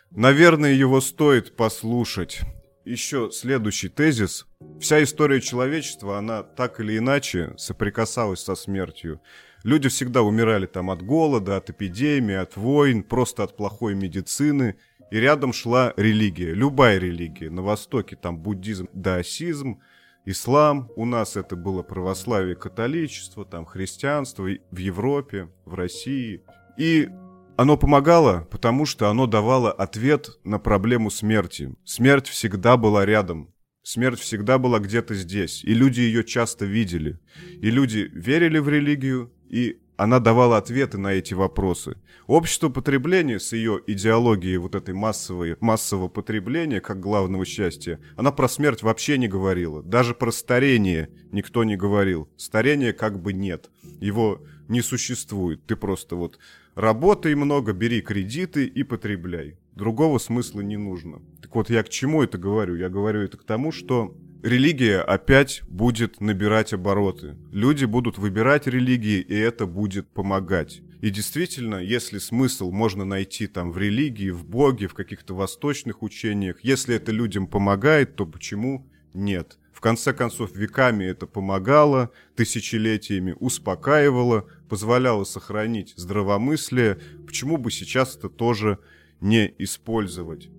наверное, 0.09 0.71
его 0.71 1.01
стоит 1.01 1.57
послушать. 1.57 2.39
Еще 2.85 3.29
следующий 3.29 3.89
тезис. 3.89 4.45
Вся 4.79 5.03
история 5.03 5.41
человечества, 5.41 6.17
она 6.17 6.43
так 6.43 6.79
или 6.79 6.97
иначе 6.97 7.53
соприкасалась 7.57 8.39
со 8.39 8.55
смертью. 8.55 9.21
Люди 9.65 9.89
всегда 9.89 10.21
умирали 10.21 10.65
там 10.65 10.91
от 10.91 11.01
голода, 11.01 11.57
от 11.57 11.71
эпидемии, 11.71 12.35
от 12.35 12.55
войн, 12.55 13.03
просто 13.03 13.43
от 13.43 13.57
плохой 13.57 13.93
медицины. 13.93 14.77
И 15.11 15.17
рядом 15.17 15.51
шла 15.51 15.93
религия, 15.97 16.53
любая 16.53 16.99
религия. 16.99 17.49
На 17.49 17.63
Востоке 17.63 18.15
там 18.15 18.37
буддизм, 18.37 18.87
даосизм, 18.93 19.81
ислам, 20.27 20.91
у 20.95 21.05
нас 21.05 21.37
это 21.37 21.55
было 21.55 21.83
православие, 21.83 22.55
католичество, 22.55 23.45
там 23.45 23.65
христианство 23.65 24.43
в 24.43 24.77
Европе, 24.77 25.49
в 25.65 25.73
России. 25.73 26.43
И 26.77 27.09
оно 27.55 27.77
помогало, 27.77 28.47
потому 28.51 28.85
что 28.85 29.09
оно 29.09 29.25
давало 29.25 29.71
ответ 29.71 30.29
на 30.43 30.59
проблему 30.59 31.09
смерти. 31.09 31.73
Смерть 31.85 32.27
всегда 32.27 32.77
была 32.77 33.05
рядом. 33.05 33.53
Смерть 33.83 34.19
всегда 34.19 34.57
была 34.57 34.79
где-то 34.79 35.15
здесь, 35.15 35.63
и 35.63 35.73
люди 35.73 36.01
ее 36.01 36.25
часто 36.25 36.65
видели. 36.65 37.19
И 37.61 37.71
люди 37.71 38.09
верили 38.13 38.59
в 38.59 38.67
религию, 38.67 39.31
и 39.49 39.79
она 39.97 40.19
давала 40.19 40.57
ответы 40.57 40.97
на 40.99 41.13
эти 41.13 41.33
вопросы. 41.33 41.97
Общество 42.27 42.69
потребления 42.69 43.39
с 43.39 43.51
ее 43.51 43.81
идеологией 43.87 44.57
вот 44.57 44.75
этой 44.75 44.93
массовой, 44.93 45.57
массового 45.59 46.07
потребления 46.07 46.79
как 46.79 46.99
главного 46.99 47.45
счастья, 47.45 47.99
она 48.15 48.31
про 48.31 48.47
смерть 48.47 48.83
вообще 48.83 49.17
не 49.17 49.27
говорила. 49.27 49.81
Даже 49.81 50.13
про 50.13 50.31
старение 50.31 51.09
никто 51.31 51.63
не 51.63 51.75
говорил. 51.75 52.29
Старения 52.37 52.93
как 52.93 53.19
бы 53.21 53.33
нет. 53.33 53.71
Его 53.99 54.43
не 54.67 54.81
существует. 54.81 55.65
Ты 55.65 55.75
просто 55.75 56.15
вот 56.15 56.37
работай 56.75 57.33
много, 57.33 57.73
бери 57.73 58.01
кредиты 58.01 58.65
и 58.65 58.83
потребляй. 58.83 59.57
Другого 59.73 60.19
смысла 60.19 60.61
не 60.61 60.77
нужно. 60.77 61.21
Так 61.41 61.55
вот, 61.55 61.69
я 61.69 61.81
к 61.81 61.89
чему 61.89 62.21
это 62.21 62.37
говорю? 62.37 62.75
Я 62.75 62.89
говорю 62.89 63.21
это 63.21 63.37
к 63.37 63.43
тому, 63.43 63.71
что 63.71 64.15
религия 64.43 64.99
опять 64.99 65.61
будет 65.67 66.21
набирать 66.21 66.73
обороты. 66.73 67.35
Люди 67.51 67.85
будут 67.85 68.17
выбирать 68.17 68.67
религии, 68.67 69.19
и 69.19 69.35
это 69.35 69.65
будет 69.65 70.07
помогать. 70.07 70.81
И 71.01 71.09
действительно, 71.09 71.75
если 71.75 72.17
смысл 72.17 72.71
можно 72.71 73.05
найти 73.05 73.47
там 73.47 73.71
в 73.71 73.77
религии, 73.77 74.31
в 74.31 74.45
Боге, 74.45 74.87
в 74.87 74.93
каких-то 74.93 75.35
восточных 75.35 76.01
учениях, 76.01 76.57
если 76.63 76.95
это 76.95 77.11
людям 77.11 77.47
помогает, 77.47 78.15
то 78.15 78.25
почему 78.25 78.87
нет? 79.13 79.57
В 79.71 79.79
конце 79.79 80.11
концов, 80.11 80.55
веками 80.55 81.05
это 81.05 81.27
помогало, 81.27 82.09
тысячелетиями 82.35 83.35
успокаивало, 83.39 84.47
позволяло 84.69 85.23
сохранить 85.23 85.93
здравомыслие. 85.97 86.97
Почему 87.27 87.57
бы 87.57 87.69
сейчас 87.69 88.15
это 88.15 88.27
тоже 88.27 88.79
не 89.21 89.53
использовать. 89.59 90.49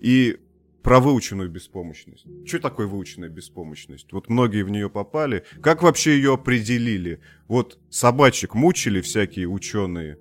И 0.00 0.38
про 0.82 1.00
выученную 1.00 1.50
беспомощность. 1.50 2.26
Что 2.46 2.58
такое 2.58 2.86
выученная 2.86 3.28
беспомощность? 3.28 4.12
Вот 4.12 4.28
многие 4.28 4.62
в 4.62 4.70
нее 4.70 4.88
попали. 4.88 5.44
Как 5.62 5.82
вообще 5.82 6.16
ее 6.16 6.34
определили? 6.34 7.20
Вот 7.48 7.78
собачек 7.90 8.54
мучили 8.54 9.00
всякие 9.00 9.48
ученые. 9.48 10.18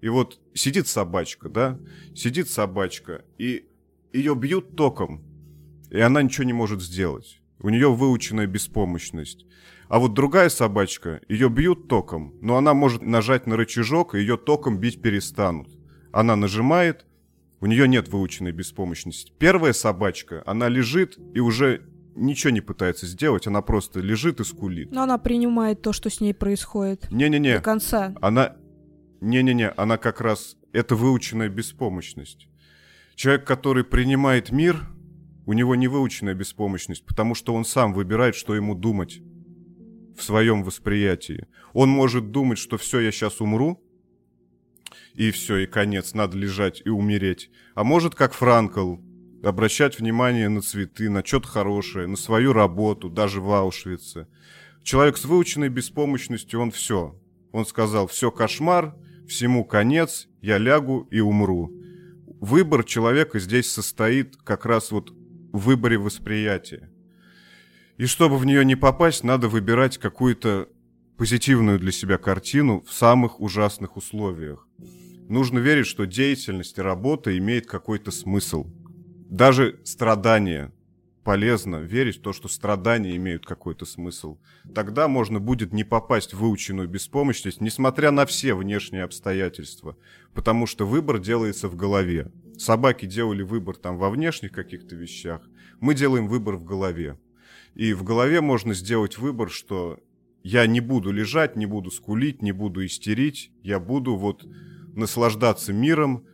И 0.00 0.08
вот 0.08 0.40
сидит 0.54 0.88
собачка, 0.88 1.48
да? 1.48 1.78
Сидит 2.14 2.48
собачка, 2.48 3.24
и 3.38 3.66
ее 4.12 4.34
бьют 4.34 4.74
током, 4.76 5.22
и 5.90 6.00
она 6.00 6.22
ничего 6.22 6.44
не 6.44 6.52
может 6.52 6.80
сделать. 6.82 7.40
У 7.58 7.68
нее 7.68 7.92
выученная 7.92 8.46
беспомощность. 8.46 9.44
А 9.88 9.98
вот 9.98 10.14
другая 10.14 10.48
собачка, 10.48 11.20
ее 11.28 11.50
бьют 11.50 11.88
током, 11.88 12.34
но 12.40 12.56
она 12.56 12.74
может 12.74 13.02
нажать 13.02 13.46
на 13.46 13.56
рычажок, 13.56 14.14
и 14.14 14.20
ее 14.20 14.36
током 14.36 14.78
бить 14.78 15.02
перестанут. 15.02 15.68
Она 16.12 16.36
нажимает, 16.36 17.04
у 17.60 17.66
нее 17.66 17.86
нет 17.86 18.08
выученной 18.08 18.52
беспомощности. 18.52 19.32
Первая 19.38 19.72
собачка, 19.72 20.42
она 20.46 20.68
лежит 20.68 21.18
и 21.34 21.40
уже 21.40 21.82
ничего 22.14 22.50
не 22.50 22.60
пытается 22.60 23.06
сделать, 23.06 23.46
она 23.46 23.62
просто 23.62 24.00
лежит 24.00 24.40
и 24.40 24.44
скулит. 24.44 24.90
Но 24.90 25.02
она 25.02 25.18
принимает 25.18 25.82
то, 25.82 25.92
что 25.92 26.10
с 26.10 26.20
ней 26.20 26.34
происходит. 26.34 27.10
Не-не-не. 27.10 27.56
До 27.56 27.62
конца. 27.62 28.14
Она... 28.20 28.56
Не-не-не, 29.20 29.70
она 29.70 29.98
как 29.98 30.20
раз... 30.20 30.56
Это 30.72 30.94
выученная 30.94 31.48
беспомощность. 31.48 32.48
Человек, 33.16 33.44
который 33.44 33.84
принимает 33.84 34.52
мир, 34.52 34.86
у 35.46 35.52
него 35.52 35.74
не 35.74 35.88
выученная 35.88 36.34
беспомощность, 36.34 37.04
потому 37.04 37.34
что 37.34 37.54
он 37.54 37.64
сам 37.64 37.92
выбирает, 37.92 38.36
что 38.36 38.54
ему 38.54 38.74
думать 38.74 39.20
в 40.16 40.22
своем 40.22 40.62
восприятии. 40.62 41.48
Он 41.72 41.88
может 41.88 42.30
думать, 42.30 42.58
что 42.58 42.78
все, 42.78 43.00
я 43.00 43.10
сейчас 43.10 43.40
умру, 43.40 43.82
и 45.14 45.30
все, 45.30 45.58
и 45.58 45.66
конец, 45.66 46.14
надо 46.14 46.36
лежать 46.36 46.82
и 46.84 46.88
умереть. 46.88 47.50
А 47.74 47.84
может, 47.84 48.14
как 48.14 48.32
Франкл, 48.32 48.96
обращать 49.42 49.98
внимание 49.98 50.48
на 50.48 50.62
цветы, 50.62 51.08
на 51.08 51.24
что-то 51.24 51.48
хорошее, 51.48 52.06
на 52.06 52.16
свою 52.16 52.52
работу, 52.52 53.08
даже 53.08 53.40
в 53.40 53.50
Аушвице. 53.52 54.28
Человек 54.82 55.16
с 55.16 55.24
выученной 55.24 55.68
беспомощностью, 55.68 56.60
он 56.60 56.70
все. 56.70 57.18
Он 57.52 57.66
сказал, 57.66 58.06
все 58.06 58.30
кошмар, 58.30 58.94
всему 59.28 59.64
конец, 59.64 60.28
я 60.40 60.58
лягу 60.58 61.08
и 61.10 61.20
умру. 61.20 61.72
Выбор 62.40 62.84
человека 62.84 63.38
здесь 63.38 63.70
состоит 63.70 64.36
как 64.36 64.64
раз 64.64 64.90
вот 64.90 65.10
в 65.10 65.58
выборе 65.58 65.98
восприятия. 65.98 66.90
И 67.98 68.06
чтобы 68.06 68.38
в 68.38 68.46
нее 68.46 68.64
не 68.64 68.76
попасть, 68.76 69.24
надо 69.24 69.48
выбирать 69.48 69.98
какую-то 69.98 70.68
позитивную 71.18 71.78
для 71.78 71.92
себя 71.92 72.16
картину 72.16 72.82
в 72.86 72.92
самых 72.94 73.40
ужасных 73.40 73.98
условиях. 73.98 74.66
Нужно 75.30 75.60
верить, 75.60 75.86
что 75.86 76.06
деятельность 76.06 76.76
и 76.76 76.82
работа 76.82 77.38
имеет 77.38 77.64
какой-то 77.64 78.10
смысл. 78.10 78.66
Даже 79.28 79.78
страдания 79.84 80.72
полезно 81.22 81.76
верить 81.76 82.16
в 82.16 82.22
то, 82.22 82.32
что 82.32 82.48
страдания 82.48 83.14
имеют 83.14 83.46
какой-то 83.46 83.84
смысл. 83.84 84.38
Тогда 84.74 85.06
можно 85.06 85.38
будет 85.38 85.72
не 85.72 85.84
попасть 85.84 86.34
в 86.34 86.38
выученную 86.38 86.88
беспомощность, 86.88 87.60
несмотря 87.60 88.10
на 88.10 88.26
все 88.26 88.54
внешние 88.54 89.04
обстоятельства. 89.04 89.96
Потому 90.34 90.66
что 90.66 90.84
выбор 90.84 91.20
делается 91.20 91.68
в 91.68 91.76
голове. 91.76 92.32
Собаки 92.58 93.06
делали 93.06 93.42
выбор 93.42 93.76
там 93.76 93.98
во 93.98 94.10
внешних 94.10 94.50
каких-то 94.50 94.96
вещах. 94.96 95.42
Мы 95.78 95.94
делаем 95.94 96.26
выбор 96.26 96.56
в 96.56 96.64
голове. 96.64 97.20
И 97.76 97.92
в 97.92 98.02
голове 98.02 98.40
можно 98.40 98.74
сделать 98.74 99.16
выбор, 99.16 99.48
что 99.48 100.00
я 100.42 100.66
не 100.66 100.80
буду 100.80 101.12
лежать, 101.12 101.54
не 101.54 101.66
буду 101.66 101.92
скулить, 101.92 102.42
не 102.42 102.50
буду 102.50 102.84
истерить. 102.84 103.52
Я 103.62 103.78
буду 103.78 104.16
вот 104.16 104.44
наслаждаться 104.94 105.72
миром, 105.72 106.24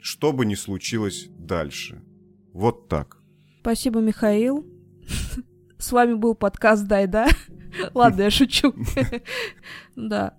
что 0.00 0.32
бы 0.32 0.46
ни 0.46 0.54
случилось 0.54 1.28
дальше. 1.30 2.02
Вот 2.52 2.88
так. 2.88 3.18
Спасибо, 3.60 4.00
Михаил. 4.00 4.66
С 5.78 5.92
вами 5.92 6.14
был 6.14 6.34
подкаст 6.34 6.86
«Дай, 6.86 7.06
да?» 7.06 7.28
Ладно, 7.94 8.22
я 8.22 8.30
шучу. 8.30 8.74
Да. 9.96 10.34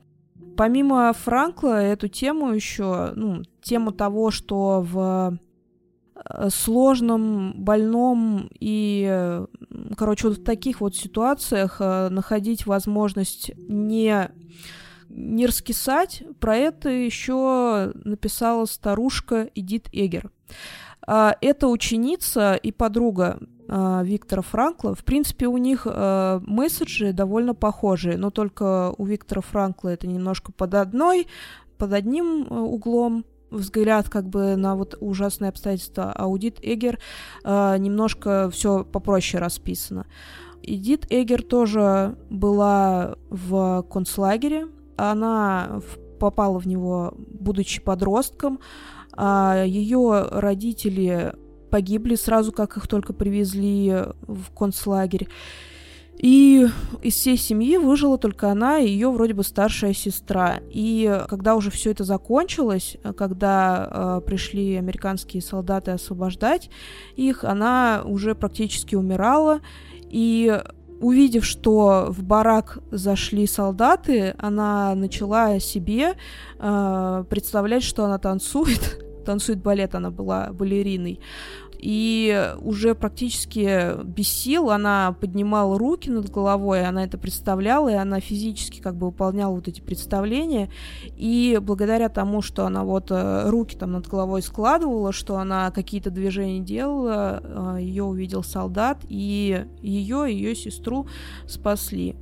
Помимо 0.58 1.14
Франкла, 1.14 1.82
эту 1.82 2.08
тему 2.08 2.52
еще, 2.52 3.14
ну, 3.16 3.44
тему 3.62 3.92
того, 3.92 4.32
что 4.32 4.82
в 4.82 5.38
э, 6.16 6.50
сложном, 6.50 7.54
больном 7.64 8.50
и, 8.60 9.42
короче, 9.98 10.28
вот 10.28 10.40
в 10.40 10.44
таких 10.44 10.82
вот 10.82 10.96
ситуациях 10.96 11.78
э, 11.80 12.10
находить 12.10 12.66
возможность 12.66 13.52
не 13.58 14.30
не 15.14 15.46
раскисать, 15.46 16.24
про 16.40 16.56
это 16.56 16.90
еще 16.90 17.92
написала 18.04 18.66
старушка 18.66 19.50
Эдит 19.56 19.90
Эгер. 19.92 20.32
А, 21.06 21.36
это 21.42 21.68
ученица 21.68 22.56
и 22.56 22.72
подруга 22.72 23.40
а, 23.68 24.02
Виктора 24.04 24.42
Франкла. 24.42 24.96
В 24.96 25.04
принципе, 25.04 25.48
у 25.48 25.58
них 25.58 25.86
а, 25.86 26.42
месседжи 26.46 27.14
довольно 27.14 27.54
похожие, 27.54 28.18
но 28.18 28.30
только 28.30 28.94
у 28.98 29.06
Виктора 29.06 29.42
Франкла 29.42 29.90
это 29.90 30.08
немножко 30.08 30.52
под 30.52 30.76
одной, 30.76 31.28
под 31.78 31.94
одним 31.94 32.52
углом, 32.52 33.26
взгляд 33.50 34.10
как 34.10 34.30
бы 34.30 34.56
на 34.56 34.76
вот 34.76 34.96
ужасные 35.02 35.50
обстоятельства, 35.50 36.14
Аудит 36.14 36.60
Эгер 36.62 37.00
немножко 37.44 38.50
все 38.50 38.86
попроще 38.86 39.42
расписано. 39.42 40.06
Эдит 40.64 41.08
Эгер 41.10 41.42
тоже 41.44 42.16
была 42.30 43.18
в 43.30 43.84
концлагере, 43.92 44.68
она 44.98 45.82
попала 46.20 46.60
в 46.60 46.68
него, 46.68 47.14
будучи 47.18 47.82
подростком. 47.82 48.60
А 49.14 49.64
ее 49.66 50.28
родители 50.32 51.34
погибли 51.70 52.16
сразу, 52.16 52.52
как 52.52 52.78
их 52.78 52.88
только 52.88 53.14
привезли 53.14 54.06
в 54.22 54.52
концлагерь. 54.56 55.28
И 56.22 56.68
из 57.02 57.16
всей 57.16 57.36
семьи 57.36 57.78
выжила 57.78 58.20
только 58.20 58.52
она 58.52 58.78
и 58.78 58.88
ее 58.88 59.10
вроде 59.10 59.34
бы 59.34 59.44
старшая 59.44 59.94
сестра. 59.94 60.60
И 60.70 61.20
когда 61.28 61.56
уже 61.56 61.72
все 61.72 61.90
это 61.90 62.04
закончилось, 62.04 62.98
когда 63.18 63.90
э, 63.90 64.22
пришли 64.24 64.76
американские 64.76 65.42
солдаты 65.42 65.92
освобождать 65.92 66.70
их, 67.16 67.44
она 67.44 68.04
уже 68.06 68.36
практически 68.36 68.94
умирала. 68.94 69.62
И 70.12 70.62
увидев, 71.02 71.46
что 71.46 72.08
в 72.10 72.24
барак 72.24 72.80
зашли 72.92 73.48
солдаты, 73.48 74.36
она 74.38 74.96
начала 74.96 75.60
себе 75.60 76.14
э, 76.60 77.24
представлять, 77.30 77.84
что 77.84 78.06
она 78.06 78.18
танцует 78.18 79.04
танцует 79.26 79.62
балет, 79.62 79.96
она 79.96 80.12
была 80.12 80.52
балериной. 80.52 81.20
И 81.82 82.54
уже 82.62 82.94
практически 82.94 84.04
без 84.04 84.28
сил 84.28 84.70
она 84.70 85.16
поднимала 85.20 85.80
руки 85.80 86.12
над 86.12 86.30
головой, 86.30 86.86
она 86.86 87.04
это 87.04 87.18
представляла, 87.18 87.90
и 87.90 87.96
она 87.96 88.20
физически 88.20 88.80
как 88.80 88.96
бы 88.96 89.08
выполняла 89.08 89.56
вот 89.56 89.68
эти 89.68 89.82
представления, 89.82 90.70
и 91.18 91.60
благодаря 91.60 92.10
тому, 92.10 92.44
что 92.44 92.68
она 92.68 92.84
вот 92.84 93.08
э, 93.10 93.50
руки 93.50 93.76
там 93.76 93.94
над 93.94 94.08
головой 94.08 94.44
складывала, 94.44 95.12
что 95.12 95.38
она 95.38 95.72
какие-то 95.72 96.12
движения 96.12 96.60
делала, 96.60 97.42
э, 97.44 97.82
ее 97.82 98.04
увидел 98.04 98.44
солдат, 98.44 99.00
и 99.10 99.66
ее 99.82 100.32
и 100.32 100.36
ее 100.36 100.56
сестру 100.56 101.08
спасли. 101.48 102.16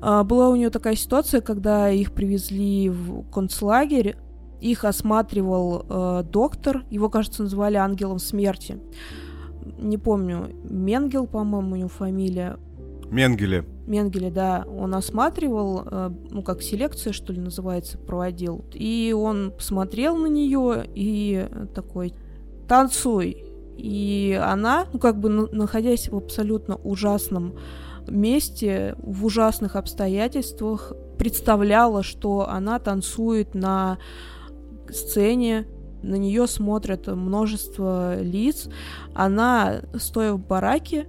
А, 0.00 0.24
была 0.24 0.48
у 0.48 0.56
нее 0.56 0.70
такая 0.70 0.96
ситуация, 0.96 1.40
когда 1.40 1.90
их 1.90 2.12
привезли 2.12 2.88
в 2.88 3.22
концлагерь, 3.30 4.16
их 4.60 4.84
осматривал 4.84 5.86
э, 5.88 6.24
доктор, 6.24 6.84
его, 6.90 7.08
кажется, 7.08 7.42
называли 7.42 7.76
ангелом 7.76 8.18
смерти. 8.18 8.78
Не 9.78 9.98
помню, 9.98 10.50
Менгел, 10.64 11.26
по-моему, 11.26 11.72
у 11.72 11.76
него 11.76 11.88
фамилия. 11.88 12.58
Менгеле. 13.10 13.64
Менгеле, 13.86 14.30
да. 14.30 14.64
Он 14.68 14.94
осматривал, 14.94 15.82
э, 15.84 16.10
ну, 16.30 16.42
как 16.42 16.62
селекция, 16.62 17.12
что 17.12 17.32
ли, 17.32 17.40
называется, 17.40 17.98
проводил. 17.98 18.64
И 18.72 19.14
он 19.16 19.52
посмотрел 19.56 20.16
на 20.16 20.26
нее 20.26 20.84
и 20.94 21.48
такой, 21.74 22.14
танцуй. 22.68 23.44
И 23.76 24.38
она, 24.40 24.86
ну, 24.92 24.98
как 24.98 25.18
бы 25.18 25.28
находясь 25.28 26.08
в 26.08 26.16
абсолютно 26.16 26.76
ужасном 26.76 27.54
месте, 28.06 28.94
в 28.98 29.24
ужасных 29.24 29.76
обстоятельствах, 29.76 30.92
представляла, 31.18 32.02
что 32.02 32.48
она 32.48 32.78
танцует 32.78 33.54
на 33.54 33.98
сцене, 34.96 35.66
на 36.02 36.14
нее 36.14 36.46
смотрят 36.46 37.06
множество 37.08 38.20
лиц. 38.20 38.68
Она, 39.14 39.82
стоя 39.98 40.32
в 40.32 40.38
бараке 40.38 41.08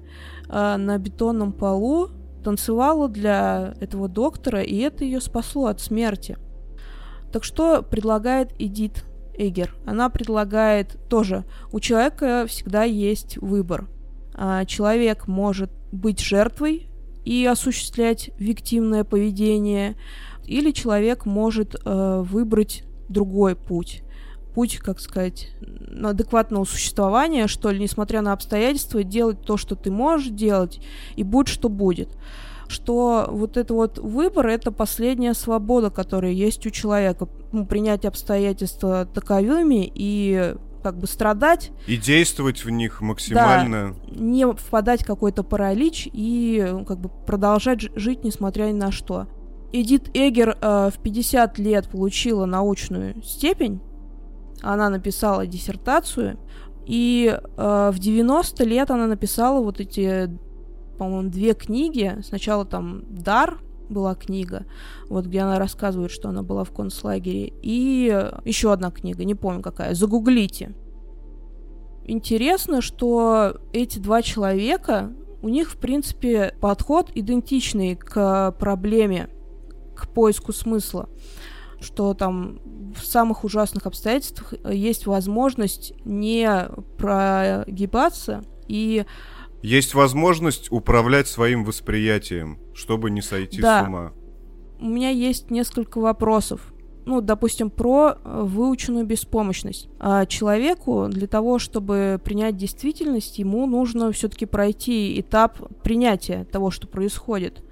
э, 0.49 0.75
на 0.77 0.97
бетонном 0.97 1.53
полу, 1.53 2.09
танцевала 2.43 3.07
для 3.07 3.73
этого 3.79 4.07
доктора, 4.07 4.61
и 4.61 4.77
это 4.77 5.03
ее 5.03 5.21
спасло 5.21 5.67
от 5.67 5.79
смерти. 5.79 6.37
Так 7.31 7.43
что 7.43 7.81
предлагает 7.81 8.53
Эдит 8.59 9.05
Эгер? 9.37 9.75
Она 9.85 10.09
предлагает 10.09 10.97
тоже, 11.07 11.45
у 11.71 11.79
человека 11.79 12.45
всегда 12.47 12.83
есть 12.83 13.37
выбор. 13.37 13.87
А 14.33 14.65
человек 14.65 15.27
может 15.27 15.71
быть 15.91 16.19
жертвой 16.19 16.89
и 17.23 17.45
осуществлять 17.45 18.31
виктимное 18.37 19.03
поведение, 19.03 19.95
или 20.45 20.71
человек 20.71 21.25
может 21.25 21.75
э, 21.75 22.23
выбрать 22.25 22.83
другой 23.11 23.55
путь. 23.55 24.03
Путь, 24.53 24.77
как 24.79 24.99
сказать, 24.99 25.49
адекватного 26.03 26.65
существования, 26.65 27.47
что 27.47 27.71
ли, 27.71 27.79
несмотря 27.79 28.21
на 28.21 28.33
обстоятельства, 28.33 29.03
делать 29.03 29.41
то, 29.45 29.55
что 29.55 29.75
ты 29.75 29.89
можешь 29.91 30.29
делать, 30.29 30.81
и 31.15 31.23
будь 31.23 31.47
что 31.47 31.69
будет. 31.69 32.09
Что 32.67 33.27
вот 33.29 33.57
это 33.57 33.73
вот 33.73 33.97
выбор— 33.97 34.47
это 34.47 34.71
последняя 34.71 35.33
свобода, 35.33 35.89
которая 35.89 36.31
есть 36.31 36.65
у 36.65 36.69
человека. 36.69 37.27
Ну, 37.51 37.65
принять 37.65 38.05
обстоятельства 38.05 39.05
таковыми 39.05 39.91
и 39.93 40.55
как 40.81 40.97
бы 40.97 41.07
страдать. 41.07 41.71
И 41.87 41.97
действовать 41.97 42.65
в 42.65 42.69
них 42.69 43.01
максимально. 43.01 43.95
Да, 44.07 44.19
не 44.19 44.45
впадать 44.51 45.03
в 45.03 45.05
какой-то 45.05 45.43
паралич 45.43 46.09
и 46.11 46.75
как 46.87 46.99
бы 46.99 47.09
продолжать 47.25 47.81
жить, 47.95 48.23
несмотря 48.23 48.65
ни 48.65 48.73
на 48.73 48.91
что. 48.91 49.27
Эдит 49.73 50.09
Эгер 50.13 50.57
э, 50.61 50.89
в 50.93 50.99
50 51.01 51.57
лет 51.59 51.87
получила 51.89 52.45
научную 52.45 53.21
степень, 53.23 53.81
она 54.61 54.89
написала 54.89 55.47
диссертацию, 55.47 56.37
и 56.85 57.35
э, 57.35 57.91
в 57.93 57.99
90 57.99 58.63
лет 58.65 58.91
она 58.91 59.07
написала 59.07 59.61
вот 59.63 59.79
эти, 59.79 60.29
по-моему, 60.97 61.29
две 61.29 61.53
книги. 61.53 62.17
Сначала 62.21 62.65
там 62.65 63.03
«Дар», 63.09 63.59
была 63.91 64.15
книга, 64.15 64.65
вот 65.09 65.25
где 65.25 65.41
она 65.41 65.59
рассказывает, 65.59 66.11
что 66.11 66.29
она 66.29 66.43
была 66.43 66.63
в 66.63 66.71
концлагере, 66.71 67.53
и 67.61 68.05
еще 68.45 68.73
одна 68.73 68.89
книга, 68.89 69.25
не 69.25 69.35
помню 69.35 69.61
какая, 69.61 69.93
загуглите. 69.93 70.73
Интересно, 72.05 72.81
что 72.81 73.57
эти 73.73 73.99
два 73.99 74.21
человека, 74.21 75.13
у 75.41 75.49
них, 75.49 75.71
в 75.71 75.77
принципе, 75.77 76.55
подход 76.59 77.11
идентичный 77.13 77.95
к 77.95 78.55
проблеме 78.59 79.29
к 80.01 80.07
поиску 80.07 80.53
смысла, 80.53 81.09
что 81.79 82.13
там 82.13 82.59
в 82.95 83.05
самых 83.05 83.43
ужасных 83.43 83.85
обстоятельствах 83.85 84.53
есть 84.69 85.05
возможность 85.05 85.93
не 86.05 86.67
прогибаться 86.97 88.43
и 88.67 89.05
есть 89.61 89.93
возможность 89.93 90.71
управлять 90.71 91.27
своим 91.27 91.63
восприятием, 91.63 92.57
чтобы 92.73 93.11
не 93.11 93.21
сойти 93.21 93.61
да. 93.61 93.83
с 93.83 93.87
ума. 93.87 94.13
У 94.79 94.85
меня 94.85 95.09
есть 95.09 95.51
несколько 95.51 95.99
вопросов. 95.99 96.73
Ну, 97.05 97.21
допустим, 97.21 97.69
про 97.69 98.17
выученную 98.23 99.05
беспомощность. 99.05 99.89
А 99.99 100.25
человеку 100.25 101.07
для 101.09 101.27
того, 101.27 101.59
чтобы 101.59 102.19
принять 102.23 102.57
действительность, 102.57 103.39
ему 103.39 103.65
нужно 103.65 104.11
все-таки 104.11 104.45
пройти 104.45 105.19
этап 105.19 105.57
принятия 105.83 106.45
того, 106.45 106.71
что 106.71 106.87
происходит 106.87 107.63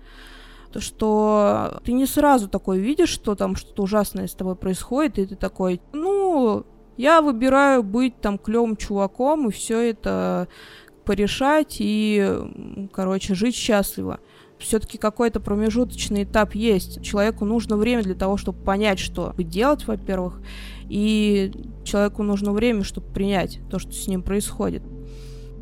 то 0.72 0.80
что 0.80 1.80
ты 1.84 1.94
не 1.94 2.06
сразу 2.06 2.48
такой 2.48 2.80
видишь, 2.80 3.10
что 3.10 3.36
там 3.36 3.56
что-то 3.56 3.84
ужасное 3.84 4.28
с 4.28 4.34
тобой 4.34 4.56
происходит, 4.56 5.18
и 5.20 5.26
ты 5.26 5.36
такой, 5.36 5.82
ну, 5.94 6.66
я 6.98 7.22
выбираю 7.22 7.82
быть 7.82 8.20
там 8.22 8.38
клевым 8.38 8.76
чуваком 8.76 9.48
и 9.48 9.52
все 9.52 9.90
это 9.90 10.48
порешать 11.06 11.78
и, 11.80 12.88
короче, 12.94 13.34
жить 13.34 13.56
счастливо. 13.56 14.20
Все-таки 14.60 14.98
какой-то 14.98 15.40
промежуточный 15.40 16.24
этап 16.24 16.54
есть. 16.54 17.02
Человеку 17.02 17.46
нужно 17.46 17.78
время 17.78 18.04
для 18.04 18.16
того, 18.16 18.36
чтобы 18.36 18.62
понять, 18.62 19.00
что 19.00 19.34
делать, 19.38 19.88
во-первых, 19.88 20.42
и 20.90 21.52
человеку 21.86 22.24
нужно 22.24 22.52
время, 22.52 22.84
чтобы 22.84 23.08
принять 23.08 23.62
то, 23.72 23.80
что 23.80 23.92
с 23.94 24.08
ним 24.08 24.22
происходит. 24.22 24.84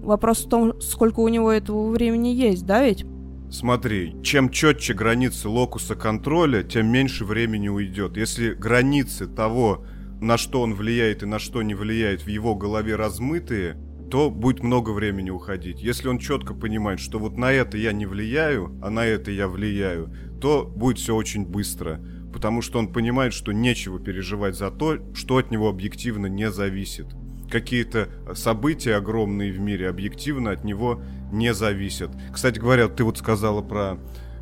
Вопрос 0.01 0.45
в 0.45 0.49
том, 0.49 0.81
сколько 0.81 1.19
у 1.19 1.27
него 1.27 1.51
этого 1.51 1.91
времени 1.91 2.29
есть, 2.29 2.65
да 2.65 2.83
ведь? 2.83 3.05
Смотри, 3.49 4.13
чем 4.23 4.49
четче 4.49 4.93
границы 4.93 5.47
локуса 5.47 5.95
контроля, 5.95 6.63
тем 6.63 6.87
меньше 6.87 7.23
времени 7.23 7.69
уйдет. 7.69 8.17
Если 8.17 8.53
границы 8.53 9.25
того, 9.25 9.85
на 10.19 10.37
что 10.37 10.61
он 10.61 10.73
влияет 10.73 11.23
и 11.23 11.25
на 11.25 11.39
что 11.39 11.61
не 11.61 11.73
влияет, 11.73 12.23
в 12.23 12.27
его 12.27 12.55
голове 12.55 12.95
размытые, 12.97 13.77
то 14.11 14.29
будет 14.29 14.63
много 14.63 14.91
времени 14.91 15.29
уходить. 15.29 15.81
Если 15.81 16.09
он 16.09 16.19
четко 16.19 16.53
понимает, 16.53 16.99
что 16.99 17.19
вот 17.19 17.37
на 17.37 17.51
это 17.51 17.77
я 17.77 17.93
не 17.93 18.05
влияю, 18.05 18.77
а 18.81 18.89
на 18.89 19.05
это 19.05 19.31
я 19.31 19.47
влияю, 19.47 20.13
то 20.41 20.65
будет 20.65 20.97
все 20.97 21.15
очень 21.15 21.45
быстро. 21.45 22.01
Потому 22.33 22.61
что 22.61 22.79
он 22.79 22.91
понимает, 22.91 23.33
что 23.33 23.53
нечего 23.53 23.99
переживать 23.99 24.55
за 24.55 24.71
то, 24.71 24.97
что 25.13 25.37
от 25.37 25.51
него 25.51 25.69
объективно 25.69 26.27
не 26.27 26.51
зависит 26.51 27.07
какие-то 27.49 28.09
события 28.33 28.95
огромные 28.95 29.51
в 29.51 29.59
мире 29.59 29.89
объективно 29.89 30.51
от 30.51 30.63
него 30.63 31.01
не 31.31 31.53
зависят. 31.53 32.11
Кстати 32.31 32.59
говоря, 32.59 32.87
ты 32.87 33.03
вот 33.03 33.17
сказала 33.17 33.61
про 33.61 33.97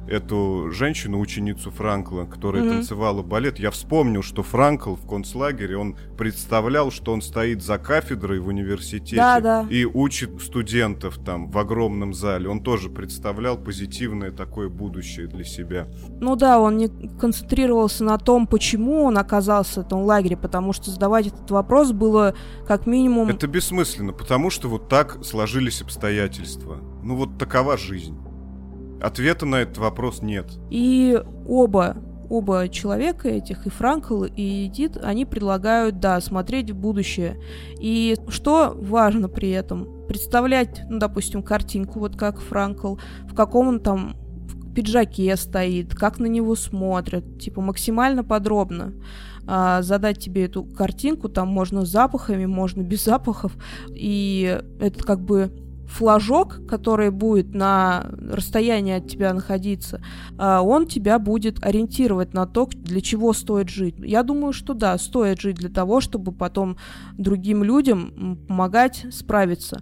эту 0.08 0.70
женщину, 0.72 1.20
ученицу 1.20 1.72
Франкла, 1.72 2.26
которая 2.26 2.64
mm-hmm. 2.64 2.70
танцевала 2.70 3.24
балет, 3.24 3.60
я 3.60 3.72
вспомнил, 3.72 4.22
что 4.22 4.44
Франкл 4.44 4.96
в 4.96 5.08
концлагере, 5.08 5.78
он 5.78 5.96
представлял, 6.18 6.92
что 6.92 7.14
он 7.14 7.22
стоит 7.22 7.62
за 7.62 7.78
кафедрой 7.78 8.40
в 8.40 8.48
университете 8.48 9.16
да, 9.16 9.40
да. 9.40 9.66
и 9.70 9.86
учит 9.86 10.42
студентов 10.42 11.18
там 11.24 11.50
в 11.50 11.58
огромном 11.58 12.14
зале. 12.14 12.50
Он 12.50 12.62
тоже 12.62 12.90
представлял 12.90 13.58
позитивное 13.58 14.32
такое 14.32 14.70
будущее 14.70 15.28
для 15.28 15.44
себя. 15.44 15.88
Ну 16.20 16.36
да, 16.36 16.60
он 16.60 16.78
не 16.78 16.90
концентрировался 17.20 18.04
на 18.04 18.18
том, 18.18 18.48
почему 18.48 19.04
он 19.04 19.18
оказался 19.18 19.82
в 19.82 19.86
этом 19.86 20.02
лагере, 20.02 20.38
потому 20.38 20.74
что 20.74 20.92
задавать 20.92 21.28
этот 21.28 21.50
вопрос 21.52 21.92
было 21.92 22.36
как 22.68 22.86
минимум... 22.86 23.30
Это 23.30 23.48
бессмысленно, 23.48 24.14
потому 24.14 24.50
что 24.50 24.70
вот 24.70 24.90
так 24.90 25.24
сложились 25.24 25.82
обстоятельства. 25.82 26.80
Ну 27.04 27.16
вот 27.16 27.38
такова 27.38 27.78
жизнь. 27.78 28.18
Ответа 29.02 29.46
на 29.46 29.58
этот 29.58 29.78
вопрос 29.78 30.22
нет. 30.22 30.48
И 30.70 31.22
оба 31.48 31.98
оба 32.30 32.68
человека 32.70 33.30
этих, 33.30 33.68
и 33.68 33.70
Франкл, 33.70 34.24
и 34.24 34.68
Эдит, 34.68 34.98
они 34.98 35.26
предлагают, 35.26 36.00
да, 36.00 36.20
смотреть 36.22 36.72
в 36.72 36.76
будущее. 36.76 37.40
И 37.80 38.16
что 38.30 38.76
важно 38.76 39.30
при 39.30 39.52
этом? 39.52 40.08
Представлять, 40.08 40.82
ну, 40.90 41.00
допустим, 41.00 41.44
картинку, 41.44 42.00
вот 42.00 42.16
как 42.16 42.40
Франкл, 42.40 42.96
в 43.30 43.36
каком 43.36 43.68
он 43.68 43.80
там 43.80 44.16
пиджаке 44.76 45.36
стоит, 45.38 45.96
как 45.96 46.20
на 46.20 46.26
него 46.26 46.56
смотрят, 46.56 47.40
типа 47.40 47.62
максимально 47.62 48.26
подробно 48.26 48.94
а, 49.48 49.82
задать 49.82 50.20
тебе 50.20 50.46
эту 50.46 50.66
картинку, 50.66 51.30
там 51.30 51.48
можно 51.48 51.86
запахами, 51.86 52.46
можно 52.46 52.82
без 52.82 53.06
запахов, 53.06 53.54
и 53.90 54.62
это 54.80 55.04
как 55.04 55.22
бы 55.22 55.52
флажок, 55.88 56.66
который 56.68 57.12
будет 57.12 57.54
на 57.54 58.10
расстоянии 58.30 58.94
от 58.94 59.08
тебя 59.08 59.34
находиться, 59.34 60.02
а, 60.38 60.62
он 60.62 60.88
тебя 60.88 61.20
будет 61.20 61.64
ориентировать 61.64 62.34
на 62.34 62.46
то, 62.46 62.68
для 62.74 63.02
чего 63.02 63.34
стоит 63.34 63.70
жить. 63.70 63.96
Я 64.00 64.24
думаю, 64.24 64.54
что 64.54 64.74
да, 64.74 64.98
стоит 64.98 65.40
жить 65.40 65.58
для 65.58 65.70
того, 65.70 66.02
чтобы 66.02 66.32
потом 66.32 66.78
другим 67.18 67.64
людям 67.64 68.38
помогать 68.48 69.06
справиться. 69.12 69.82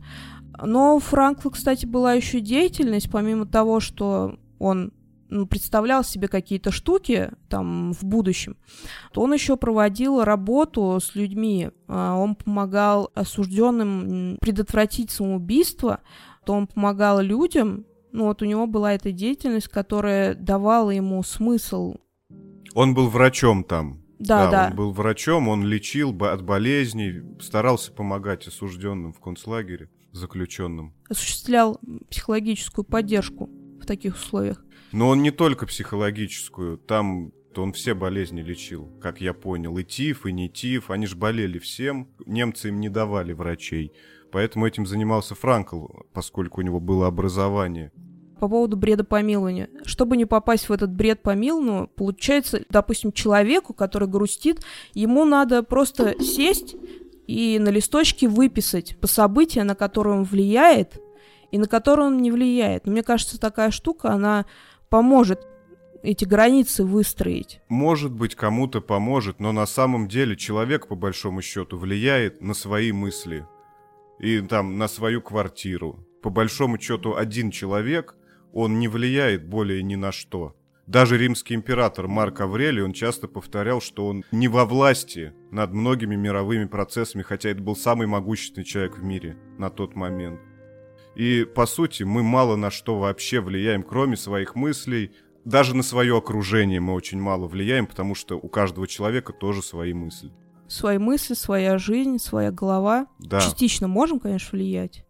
Но 0.62 0.96
у 0.98 1.00
Франкла, 1.00 1.50
кстати, 1.50 1.86
была 1.86 2.13
еще 2.13 2.39
деятельность, 2.39 3.10
помимо 3.10 3.46
того, 3.46 3.80
что 3.80 4.38
он 4.60 4.92
представлял 5.50 6.04
себе 6.04 6.28
какие-то 6.28 6.72
штуки 6.72 7.32
там 7.50 7.93
в 7.93 8.04
будущем, 8.04 8.58
то 9.12 9.22
он 9.22 9.34
еще 9.34 9.58
проводил 9.58 10.24
работу 10.24 11.00
с 11.02 11.15
людьми. 11.15 11.69
А, 11.88 12.15
он 12.15 12.36
помогал 12.36 13.12
осужденным 13.13 14.38
предотвратить 14.41 15.12
самоубийство, 15.12 16.00
то 16.46 16.54
он 16.54 16.67
помогал 16.67 17.22
людям. 17.22 17.86
Ну 18.12 18.26
вот 18.26 18.41
у 18.41 18.46
него 18.46 18.67
была 18.67 18.93
эта 18.93 19.12
деятельность, 19.12 19.67
которая 19.67 20.36
давала 20.36 20.91
ему 20.91 21.24
смысл. 21.24 21.96
Он 22.76 22.93
был 22.93 23.10
врачом 23.10 23.63
там. 23.63 24.04
Да, 24.19 24.50
да. 24.50 24.67
Он 24.69 24.76
был 24.76 24.91
врачом, 24.91 25.50
он 25.50 25.65
лечил 25.65 26.15
от 26.24 26.43
болезней, 26.43 27.24
старался 27.41 27.91
помогать 27.91 28.48
осужденным 28.48 29.12
в 29.12 29.19
концлагере, 29.19 29.89
заключенным. 30.12 30.93
Осуществлял 31.10 31.80
психологическую 32.10 32.86
поддержку 32.86 33.50
в 33.82 33.86
таких 33.86 34.15
условиях. 34.15 34.63
Но 34.93 35.10
он 35.10 35.21
не 35.21 35.32
только 35.32 35.65
психологическую, 35.65 36.77
там 36.77 37.32
то 37.53 37.62
он 37.62 37.71
все 37.73 37.93
болезни 37.93 38.41
лечил, 38.41 38.89
как 39.01 39.21
я 39.21 39.34
понял. 39.34 39.77
И 39.77 39.84
тиф, 39.84 40.25
и 40.25 40.32
не 40.32 40.49
тиф, 40.49 40.89
они 40.89 41.06
же 41.06 41.15
болели 41.15 41.60
всем. 41.60 42.10
Немцы 42.25 42.69
им 42.69 42.79
не 42.79 42.89
давали 42.89 43.34
врачей. 43.34 43.91
Поэтому 44.32 44.65
этим 44.65 44.86
занимался 44.86 45.36
Франкл, 45.36 45.86
поскольку 46.13 46.62
у 46.62 46.63
него 46.63 46.79
было 46.79 47.08
образование. 47.08 47.91
По 48.39 48.49
поводу 48.49 48.75
бреда 48.75 49.03
помилования. 49.03 49.69
Чтобы 49.86 50.17
не 50.17 50.25
попасть 50.25 50.67
в 50.67 50.71
этот 50.71 50.91
бред 50.91 51.21
помилования, 51.21 51.88
получается, 51.95 52.63
допустим, 52.69 53.12
человеку, 53.12 53.73
который 53.73 54.08
грустит, 54.08 54.63
ему 54.93 55.23
надо 55.23 55.62
просто 55.62 56.19
сесть 56.19 56.75
и 57.27 57.60
на 57.60 57.69
листочке 57.69 58.27
выписать 58.27 58.97
по 58.99 59.08
события, 59.08 59.63
на 59.63 59.75
которые 59.75 60.17
он 60.17 60.23
влияет, 60.23 60.99
и 61.51 61.60
на 61.60 61.67
которые 61.67 62.08
он 62.08 62.17
не 62.17 62.32
влияет. 62.32 62.88
Но 62.88 62.91
мне 62.91 63.03
кажется, 63.03 63.39
такая 63.39 63.69
штука, 63.69 64.12
она 64.12 64.45
поможет 64.93 65.47
эти 66.03 66.23
границы 66.23 66.84
выстроить. 66.84 67.62
Может 67.67 68.12
быть, 68.12 68.36
кому-то 68.36 68.79
поможет, 68.79 69.39
но 69.39 69.51
на 69.51 69.65
самом 69.65 70.08
деле 70.08 70.36
человек, 70.36 70.88
по 70.88 70.93
большому 70.93 71.41
счету, 71.41 71.79
влияет 71.79 72.41
на 72.41 72.53
свои 72.53 72.91
мысли 72.91 73.47
и 74.19 74.39
там 74.41 74.77
на 74.77 74.88
свою 74.88 75.19
квартиру. 75.23 76.06
По 76.21 76.29
большому 76.29 76.79
счету, 76.79 77.15
один 77.15 77.49
человек, 77.49 78.15
он 78.53 78.77
не 78.77 78.88
влияет 78.88 79.47
более 79.47 79.82
ни 79.82 79.95
на 79.95 80.12
что. 80.12 80.56
Даже 80.86 81.17
римский 81.17 81.56
император 81.56 82.08
Марк 82.08 82.41
Аврелий, 82.41 82.84
он 82.84 82.93
часто 82.93 83.27
повторял, 83.27 83.82
что 83.82 84.06
он 84.06 84.23
не 84.32 84.47
во 84.47 84.65
власти 84.65 85.34
над 85.49 85.73
многими 85.73 86.15
мировыми 86.15 86.65
процессами, 86.65 87.23
хотя 87.23 87.49
это 87.49 87.63
был 87.63 87.75
самый 87.75 88.06
могущественный 88.06 88.63
человек 88.63 88.99
в 88.99 89.03
мире 89.03 89.38
на 89.58 89.71
тот 89.71 89.95
момент. 89.95 90.39
И, 91.15 91.45
по 91.45 91.65
сути, 91.65 92.04
мы 92.04 92.23
мало 92.23 92.56
на 92.56 92.71
что 92.71 92.97
вообще 92.97 93.39
влияем, 93.39 93.84
кроме 93.84 94.17
своих 94.17 94.56
мыслей. 94.56 95.12
Даже 95.45 95.76
на 95.76 95.84
свое 95.84 96.17
окружение 96.17 96.80
мы 96.80 96.93
очень 96.93 97.19
мало 97.19 97.47
влияем, 97.47 97.86
потому 97.86 98.15
что 98.15 98.36
у 98.38 98.47
каждого 98.47 98.88
человека 98.88 99.34
тоже 99.34 99.62
свои 99.62 99.93
мысли. 99.93 100.32
Свои 100.67 100.97
мысли, 100.97 101.34
своя 101.34 101.78
жизнь, 101.78 102.17
своя 102.17 102.52
голова. 102.52 103.08
Да. 103.19 103.41
Частично 103.41 103.88
можем, 103.88 104.19
конечно, 104.19 104.58
влиять, 104.58 105.06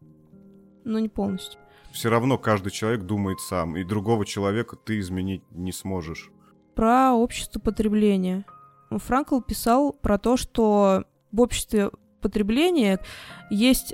но 0.84 1.00
не 1.00 1.10
полностью. 1.10 1.60
Все 1.94 2.10
равно 2.10 2.40
каждый 2.40 2.72
человек 2.72 3.04
думает 3.04 3.40
сам, 3.40 3.78
и 3.78 3.84
другого 3.84 4.26
человека 4.26 4.76
ты 4.76 5.00
изменить 5.00 5.44
не 5.52 5.72
сможешь. 5.72 6.32
Про 6.74 7.14
общество 7.14 7.60
потребления. 7.60 8.46
Франкл 8.90 9.42
писал 9.42 9.94
про 9.94 10.18
то, 10.18 10.36
что 10.36 11.06
в 11.32 11.40
обществе 11.40 11.92
потребления 12.20 13.00
есть 13.52 13.94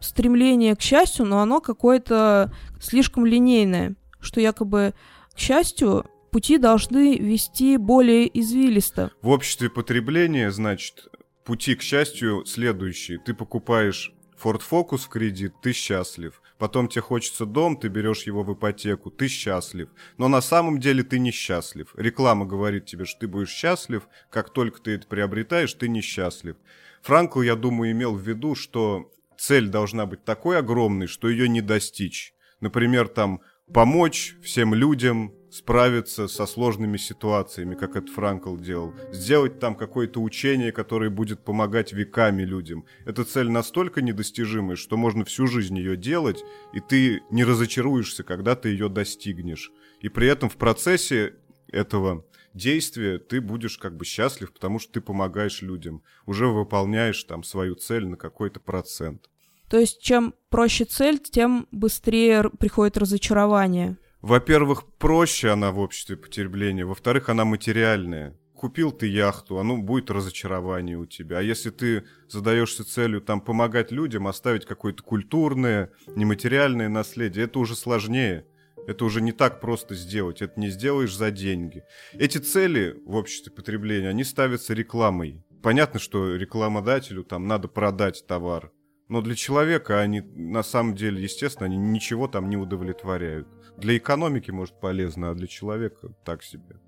стремление 0.00 0.76
к 0.76 0.80
счастью, 0.80 1.26
но 1.26 1.40
оно 1.40 1.60
какое-то 1.60 2.52
слишком 2.80 3.26
линейное, 3.26 3.94
что 4.20 4.40
якобы 4.40 4.94
к 5.34 5.38
счастью 5.38 6.06
пути 6.30 6.58
должны 6.58 7.16
вести 7.16 7.76
более 7.76 8.28
извилисто. 8.38 9.10
В 9.22 9.28
обществе 9.28 9.70
потребления, 9.70 10.50
значит, 10.50 11.08
пути 11.44 11.74
к 11.74 11.82
счастью 11.82 12.44
следующие. 12.44 13.18
Ты 13.18 13.34
покупаешь 13.34 14.12
Ford 14.42 14.60
Focus 14.68 14.98
в 14.98 15.08
кредит, 15.08 15.54
ты 15.62 15.72
счастлив. 15.72 16.40
Потом 16.58 16.88
тебе 16.88 17.02
хочется 17.02 17.46
дом, 17.46 17.76
ты 17.76 17.88
берешь 17.88 18.24
его 18.24 18.42
в 18.42 18.52
ипотеку, 18.52 19.10
ты 19.10 19.28
счастлив. 19.28 19.88
Но 20.16 20.28
на 20.28 20.40
самом 20.40 20.80
деле 20.80 21.02
ты 21.04 21.18
несчастлив. 21.18 21.94
Реклама 21.96 22.46
говорит 22.46 22.86
тебе, 22.86 23.04
что 23.04 23.20
ты 23.20 23.28
будешь 23.28 23.50
счастлив. 23.50 24.08
Как 24.30 24.50
только 24.50 24.80
ты 24.80 24.92
это 24.92 25.06
приобретаешь, 25.06 25.72
ты 25.74 25.88
несчастлив. 25.88 26.56
Франкл, 27.02 27.42
я 27.42 27.54
думаю, 27.54 27.92
имел 27.92 28.14
в 28.14 28.20
виду, 28.20 28.54
что 28.54 29.10
цель 29.38 29.68
должна 29.68 30.04
быть 30.04 30.24
такой 30.24 30.58
огромной, 30.58 31.06
что 31.06 31.28
ее 31.28 31.48
не 31.48 31.62
достичь. 31.62 32.34
Например, 32.60 33.08
там 33.08 33.40
помочь 33.72 34.34
всем 34.42 34.74
людям 34.74 35.32
справиться 35.50 36.28
со 36.28 36.44
сложными 36.46 36.98
ситуациями, 36.98 37.74
как 37.74 37.96
это 37.96 38.12
Франкл 38.12 38.56
делал. 38.56 38.94
Сделать 39.12 39.58
там 39.60 39.74
какое-то 39.76 40.20
учение, 40.20 40.72
которое 40.72 41.08
будет 41.08 41.44
помогать 41.44 41.92
веками 41.92 42.42
людям. 42.42 42.84
Эта 43.06 43.24
цель 43.24 43.48
настолько 43.48 44.02
недостижимая, 44.02 44.76
что 44.76 44.96
можно 44.96 45.24
всю 45.24 45.46
жизнь 45.46 45.78
ее 45.78 45.96
делать, 45.96 46.44
и 46.74 46.80
ты 46.80 47.22
не 47.30 47.44
разочаруешься, 47.44 48.24
когда 48.24 48.56
ты 48.56 48.70
ее 48.70 48.88
достигнешь. 48.88 49.70
И 50.00 50.08
при 50.08 50.28
этом 50.28 50.50
в 50.50 50.56
процессе 50.56 51.34
этого 51.70 52.24
действия 52.54 53.18
ты 53.18 53.40
будешь 53.40 53.78
как 53.78 53.96
бы 53.96 54.04
счастлив, 54.04 54.52
потому 54.52 54.78
что 54.78 54.92
ты 54.92 55.00
помогаешь 55.00 55.62
людям, 55.62 56.02
уже 56.26 56.46
выполняешь 56.46 57.22
там 57.24 57.42
свою 57.42 57.74
цель 57.74 58.06
на 58.06 58.16
какой-то 58.16 58.60
процент. 58.60 59.28
То 59.68 59.78
есть 59.78 60.00
чем 60.00 60.34
проще 60.48 60.84
цель, 60.84 61.18
тем 61.18 61.68
быстрее 61.70 62.50
приходит 62.50 62.96
разочарование. 62.96 63.98
Во-первых, 64.20 64.86
проще 64.98 65.50
она 65.50 65.70
в 65.70 65.78
обществе 65.78 66.16
потребления, 66.16 66.84
во-вторых, 66.84 67.28
она 67.28 67.44
материальная. 67.44 68.36
Купил 68.54 68.90
ты 68.90 69.06
яхту, 69.06 69.58
оно 69.58 69.76
будет 69.76 70.10
разочарование 70.10 70.98
у 70.98 71.06
тебя. 71.06 71.38
А 71.38 71.42
если 71.42 71.70
ты 71.70 72.04
задаешься 72.28 72.84
целью 72.84 73.20
там 73.20 73.40
помогать 73.40 73.92
людям, 73.92 74.26
оставить 74.26 74.64
какое-то 74.66 75.04
культурное, 75.04 75.92
нематериальное 76.08 76.88
наследие, 76.88 77.44
это 77.44 77.60
уже 77.60 77.76
сложнее. 77.76 78.46
Это 78.88 79.04
уже 79.04 79.20
не 79.20 79.32
так 79.32 79.60
просто 79.60 79.94
сделать, 79.94 80.40
это 80.40 80.58
не 80.58 80.70
сделаешь 80.70 81.14
за 81.14 81.30
деньги. 81.30 81.84
Эти 82.14 82.38
цели 82.38 82.96
в 83.04 83.16
обществе 83.16 83.52
потребления, 83.52 84.08
они 84.08 84.24
ставятся 84.24 84.72
рекламой. 84.72 85.44
Понятно, 85.62 86.00
что 86.00 86.34
рекламодателю 86.34 87.22
там 87.22 87.46
надо 87.46 87.68
продать 87.68 88.24
товар, 88.26 88.72
но 89.08 89.20
для 89.20 89.34
человека 89.34 90.00
они 90.00 90.22
на 90.22 90.62
самом 90.62 90.94
деле, 90.94 91.22
естественно, 91.22 91.66
они 91.66 91.76
ничего 91.76 92.28
там 92.28 92.48
не 92.48 92.56
удовлетворяют. 92.56 93.46
Для 93.76 93.94
экономики, 93.94 94.50
может, 94.50 94.80
полезно, 94.80 95.32
а 95.32 95.34
для 95.34 95.48
человека 95.48 96.14
так 96.24 96.42
себе. 96.42 96.80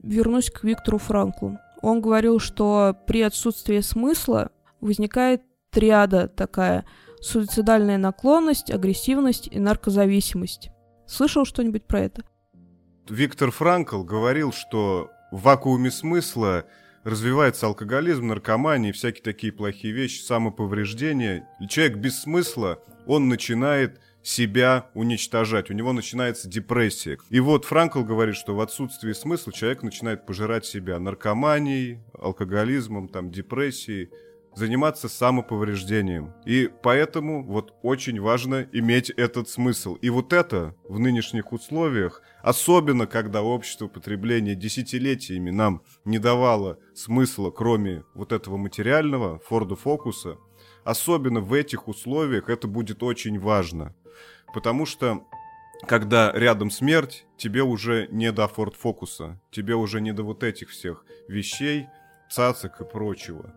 Вернусь 0.00 0.48
к 0.48 0.62
Виктору 0.62 0.98
Франклу. 0.98 1.58
Он 1.80 2.00
говорил, 2.00 2.38
что 2.38 2.96
при 3.08 3.20
отсутствии 3.22 3.80
смысла 3.80 4.52
возникает 4.80 5.42
триада 5.72 6.28
такая– 6.28 6.84
суицидальная 7.20 7.98
наклонность, 7.98 8.70
агрессивность 8.70 9.48
и 9.48 9.58
наркозависимость. 9.58 10.70
Слышал 11.06 11.44
что-нибудь 11.44 11.86
про 11.86 12.00
это? 12.00 12.22
Виктор 13.08 13.50
Франкл 13.50 14.02
говорил, 14.04 14.52
что 14.52 15.10
в 15.30 15.42
вакууме 15.42 15.90
смысла 15.90 16.66
развивается 17.04 17.66
алкоголизм, 17.66 18.28
наркомания 18.28 18.92
всякие 18.92 19.22
такие 19.22 19.52
плохие 19.52 19.92
вещи, 19.92 20.22
самоповреждение. 20.22 21.48
И 21.60 21.68
человек 21.68 21.96
без 21.96 22.20
смысла, 22.20 22.78
он 23.06 23.28
начинает 23.28 24.00
себя 24.22 24.86
уничтожать, 24.94 25.68
у 25.70 25.74
него 25.74 25.92
начинается 25.92 26.48
депрессия. 26.48 27.18
И 27.28 27.40
вот 27.40 27.64
Франкл 27.64 28.04
говорит, 28.04 28.36
что 28.36 28.54
в 28.54 28.60
отсутствии 28.60 29.12
смысла 29.12 29.52
человек 29.52 29.82
начинает 29.82 30.26
пожирать 30.26 30.64
себя 30.64 31.00
наркоманией, 31.00 31.98
алкоголизмом, 32.16 33.08
там, 33.08 33.32
депрессией, 33.32 34.10
заниматься 34.54 35.08
самоповреждением. 35.08 36.32
И 36.44 36.70
поэтому 36.82 37.44
вот 37.44 37.74
очень 37.82 38.20
важно 38.20 38.68
иметь 38.72 39.10
этот 39.10 39.48
смысл. 39.48 39.94
И 39.96 40.10
вот 40.10 40.32
это 40.32 40.74
в 40.88 40.98
нынешних 40.98 41.52
условиях, 41.52 42.22
особенно 42.42 43.06
когда 43.06 43.42
общество 43.42 43.88
потребления 43.88 44.54
десятилетиями 44.54 45.50
нам 45.50 45.82
не 46.04 46.18
давало 46.18 46.78
смысла, 46.94 47.50
кроме 47.50 48.04
вот 48.14 48.32
этого 48.32 48.56
материального, 48.56 49.38
Форда 49.40 49.76
Фокуса, 49.76 50.36
особенно 50.84 51.40
в 51.40 51.52
этих 51.52 51.88
условиях 51.88 52.48
это 52.48 52.68
будет 52.68 53.02
очень 53.02 53.38
важно. 53.38 53.94
Потому 54.52 54.84
что 54.86 55.24
когда 55.86 56.30
рядом 56.32 56.70
смерть, 56.70 57.26
тебе 57.36 57.62
уже 57.62 58.06
не 58.10 58.30
до 58.30 58.46
Форд 58.46 58.76
Фокуса, 58.76 59.40
тебе 59.50 59.74
уже 59.74 60.00
не 60.00 60.12
до 60.12 60.22
вот 60.22 60.44
этих 60.44 60.70
всех 60.70 61.04
вещей, 61.26 61.88
цацик 62.30 62.80
и 62.80 62.84
прочего. 62.84 63.54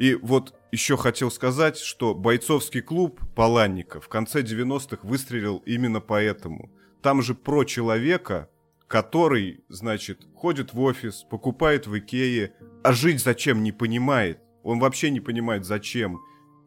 И 0.00 0.14
вот 0.14 0.54
еще 0.72 0.96
хотел 0.96 1.30
сказать, 1.30 1.76
что 1.76 2.14
бойцовский 2.14 2.80
клуб 2.80 3.20
Паланника 3.34 4.00
в 4.00 4.08
конце 4.08 4.40
90-х 4.40 5.06
выстрелил 5.06 5.58
именно 5.66 6.00
поэтому. 6.00 6.70
Там 7.02 7.20
же 7.20 7.34
про 7.34 7.64
человека, 7.64 8.48
который, 8.86 9.62
значит, 9.68 10.26
ходит 10.34 10.72
в 10.72 10.80
офис, 10.80 11.26
покупает 11.28 11.86
в 11.86 11.98
Икее, 11.98 12.54
а 12.82 12.94
жить 12.94 13.22
зачем 13.22 13.62
не 13.62 13.72
понимает. 13.72 14.40
Он 14.62 14.78
вообще 14.78 15.10
не 15.10 15.20
понимает 15.20 15.66
зачем. 15.66 16.18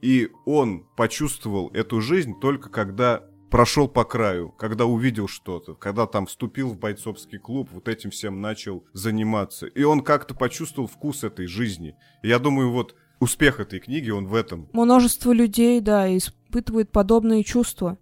И 0.03 0.29
он 0.45 0.85
почувствовал 0.95 1.71
эту 1.73 2.01
жизнь 2.01 2.39
только 2.39 2.69
когда 2.69 3.27
прошел 3.49 3.87
по 3.87 4.03
краю, 4.03 4.49
когда 4.49 4.85
увидел 4.85 5.27
что-то, 5.27 5.73
когда 5.73 6.05
там 6.05 6.27
вступил 6.27 6.69
в 6.69 6.77
бойцовский 6.77 7.39
клуб, 7.39 7.69
вот 7.71 7.87
этим 7.87 8.11
всем 8.11 8.41
начал 8.41 8.83
заниматься. 8.93 9.65
И 9.65 9.81
он 9.81 10.01
как-то 10.01 10.35
почувствовал 10.35 10.87
вкус 10.87 11.23
этой 11.23 11.47
жизни. 11.47 11.95
Я 12.21 12.37
думаю, 12.37 12.71
вот 12.71 12.95
успех 13.23 13.59
этой 13.59 13.79
книги, 13.79 14.09
он 14.09 14.27
в 14.27 14.35
этом. 14.35 14.69
Множество 14.73 15.31
людей, 15.31 15.81
да, 15.81 16.15
испытывает 16.15 16.91
подобные 16.91 17.43
чувства. 17.43 17.97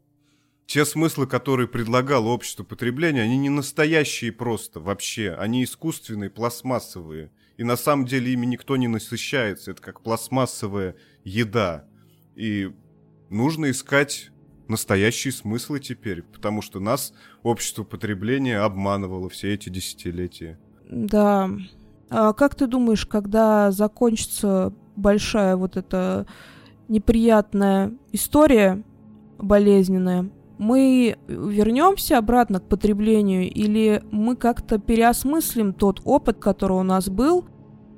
Те 0.66 0.86
смыслы, 0.86 1.28
которые 1.28 1.68
предлагало 1.68 2.28
общество 2.28 2.64
потребления, 2.64 3.22
они 3.22 3.38
не 3.38 3.50
настоящие 3.50 4.32
просто 4.32 4.80
вообще. 4.80 5.32
Они 5.38 5.64
искусственные, 5.64 6.30
пластмассовые. 6.30 7.32
И 7.58 7.64
на 7.64 7.76
самом 7.76 8.06
деле 8.06 8.32
ими 8.34 8.46
никто 8.46 8.78
не 8.78 8.88
насыщается. 8.88 9.72
Это 9.72 9.82
как 9.82 10.02
пластмассовая 10.02 10.96
еда. 11.24 11.86
И 12.36 12.72
нужно 13.30 13.70
искать 13.70 14.32
настоящие 14.68 15.34
смыслы 15.34 15.80
теперь, 15.80 16.24
потому 16.24 16.62
что 16.62 16.80
нас 16.80 17.14
общество 17.44 17.84
потребления 17.84 18.60
обманывало 18.60 19.30
все 19.30 19.54
эти 19.54 19.70
десятилетия. 19.70 20.58
Да. 20.90 21.50
А 22.10 22.34
как 22.34 22.56
ты 22.56 22.68
думаешь, 22.68 23.06
когда 23.06 23.72
закончится 23.72 24.74
большая 24.96 25.56
вот 25.56 25.78
эта 25.78 26.26
неприятная 26.88 27.94
история, 28.12 28.84
болезненная, 29.38 30.30
мы 30.58 31.18
вернемся 31.28 32.20
обратно 32.20 32.60
к 32.60 32.68
потреблению 32.68 33.50
или 33.50 34.04
мы 34.12 34.36
как-то 34.36 34.78
переосмыслим 34.78 35.74
тот 35.74 36.02
опыт, 36.04 36.38
который 36.38 36.78
у 36.78 36.84
нас 36.84 37.10
был? 37.10 37.46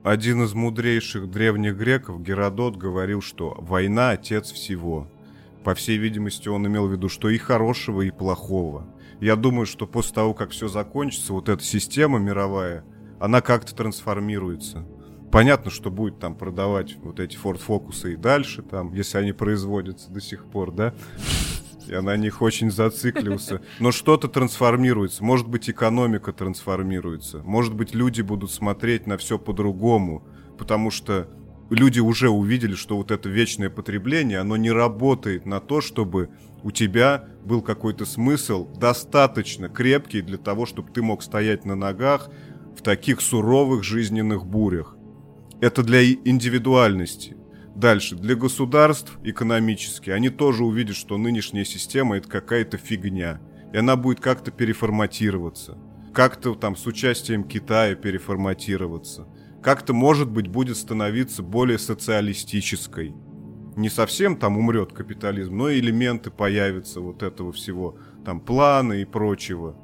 Один 0.03 0.43
из 0.43 0.53
мудрейших 0.53 1.29
древних 1.29 1.77
греков, 1.77 2.21
Геродот, 2.21 2.77
говорил, 2.77 3.21
что 3.21 3.57
война– 3.59 4.09
отец 4.11 4.51
всего. 4.51 5.07
По 5.63 5.75
всей 5.75 5.97
видимости, 5.97 6.47
он 6.49 6.67
имел 6.67 6.87
в 6.87 6.91
виду, 6.91 7.09
что 7.09 7.29
и 7.29 7.37
хорошего, 7.37 8.01
и 8.01 8.11
плохого. 8.11 8.85
Я 9.19 9.35
думаю, 9.35 9.65
что 9.65 9.87
после 9.87 10.15
того, 10.15 10.33
как 10.33 10.51
все 10.51 10.67
закончится, 10.67 11.33
вот 11.33 11.49
эта 11.49 11.63
система 11.63 12.19
мировая, 12.19 12.83
она 13.19 13.41
как-то 13.41 13.73
трансформируется. 13.75 14.85
Понятно, 15.33 15.71
что 15.71 15.89
будет 15.89 16.19
там 16.19 16.35
продавать 16.35 16.95
вот 17.01 17.19
эти 17.19 17.35
Ford 17.35 17.59
Focus 17.59 18.13
и 18.13 18.15
дальше, 18.15 18.61
там, 18.61 18.93
если 18.93 19.17
они 19.17 19.31
производятся 19.31 20.11
до 20.11 20.21
сих 20.21 20.45
пор, 20.45 20.71
да? 20.71 20.93
Я 21.87 22.03
на 22.03 22.15
них 22.17 22.43
очень 22.43 22.69
зациклился. 22.69 23.61
Но 23.79 23.91
что-то 23.91 24.27
трансформируется. 24.27 25.23
Может 25.23 25.47
быть, 25.47 25.71
экономика 25.71 26.33
трансформируется. 26.33 27.39
Может 27.43 27.73
быть, 27.73 27.95
люди 27.95 28.21
будут 28.21 28.51
смотреть 28.51 29.07
на 29.07 29.17
все 29.17 29.39
по-другому. 29.39 30.23
Потому 30.59 30.91
что 30.91 31.27
люди 31.71 31.99
уже 31.99 32.29
увидели, 32.29 32.75
что 32.75 32.95
вот 32.95 33.09
это 33.09 33.27
вечное 33.27 33.71
потребление, 33.71 34.37
оно 34.37 34.55
не 34.55 34.69
работает 34.69 35.47
на 35.47 35.59
то, 35.59 35.81
чтобы 35.81 36.29
у 36.61 36.69
тебя 36.69 37.27
был 37.43 37.63
какой-то 37.63 38.05
смысл 38.05 38.71
достаточно 38.75 39.67
крепкий 39.67 40.21
для 40.21 40.37
того, 40.37 40.67
чтобы 40.67 40.91
ты 40.91 41.01
мог 41.01 41.23
стоять 41.23 41.65
на 41.65 41.73
ногах 41.73 42.29
в 42.77 42.83
таких 42.83 43.19
суровых 43.19 43.83
жизненных 43.83 44.45
бурях. 44.45 44.95
Это 45.63 45.81
для 45.81 46.03
индивидуальности. 46.03 47.37
Дальше, 47.73 48.17
для 48.17 48.35
государств 48.35 49.17
экономически, 49.23 50.09
они 50.09 50.29
тоже 50.29 50.65
увидят, 50.65 50.97
что 50.97 51.17
нынешняя 51.17 51.63
система 51.63 52.17
это 52.17 52.27
какая-то 52.27 52.75
фигня. 52.75 53.39
И 53.71 53.77
она 53.77 53.95
будет 53.95 54.19
как-то 54.19 54.51
переформатироваться. 54.51 55.77
Как-то 56.13 56.53
там 56.55 56.75
с 56.75 56.85
участием 56.85 57.45
Китая 57.45 57.95
переформатироваться. 57.95 59.25
Как-то, 59.61 59.93
может 59.93 60.29
быть, 60.29 60.49
будет 60.49 60.75
становиться 60.75 61.43
более 61.43 61.79
социалистической. 61.79 63.15
Не 63.77 63.89
совсем 63.89 64.35
там 64.35 64.57
умрет 64.57 64.91
капитализм, 64.91 65.55
но 65.55 65.71
элементы 65.71 66.29
появятся 66.29 66.99
вот 66.99 67.23
этого 67.23 67.53
всего. 67.53 67.97
Там 68.25 68.41
планы 68.41 69.03
и 69.03 69.05
прочего 69.05 69.77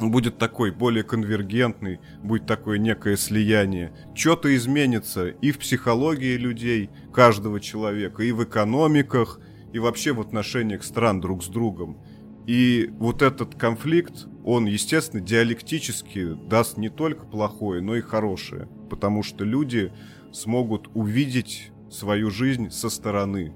будет 0.00 0.38
такой 0.38 0.70
более 0.70 1.04
конвергентный, 1.04 2.00
будет 2.22 2.46
такое 2.46 2.78
некое 2.78 3.16
слияние. 3.16 3.92
Что-то 4.14 4.54
изменится 4.54 5.28
и 5.28 5.52
в 5.52 5.58
психологии 5.58 6.36
людей, 6.36 6.90
каждого 7.12 7.60
человека, 7.60 8.22
и 8.22 8.32
в 8.32 8.42
экономиках, 8.44 9.40
и 9.72 9.78
вообще 9.78 10.12
в 10.12 10.20
отношениях 10.20 10.84
стран 10.84 11.20
друг 11.20 11.44
с 11.44 11.48
другом. 11.48 11.98
И 12.46 12.90
вот 12.98 13.22
этот 13.22 13.54
конфликт, 13.54 14.26
он, 14.44 14.66
естественно, 14.66 15.22
диалектически 15.22 16.34
даст 16.34 16.76
не 16.76 16.90
только 16.90 17.24
плохое, 17.24 17.80
но 17.80 17.96
и 17.96 18.00
хорошее. 18.00 18.68
Потому 18.90 19.22
что 19.22 19.44
люди 19.44 19.92
смогут 20.32 20.90
увидеть 20.94 21.70
свою 21.90 22.30
жизнь 22.30 22.70
со 22.70 22.90
стороны. 22.90 23.54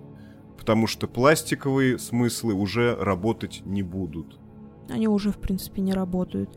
Потому 0.56 0.86
что 0.86 1.06
пластиковые 1.06 1.98
смыслы 1.98 2.54
уже 2.54 2.96
работать 2.96 3.62
не 3.64 3.82
будут. 3.82 4.38
Они 4.88 5.08
уже, 5.08 5.30
в 5.30 5.38
принципе, 5.38 5.82
не 5.82 5.92
работают. 5.92 6.50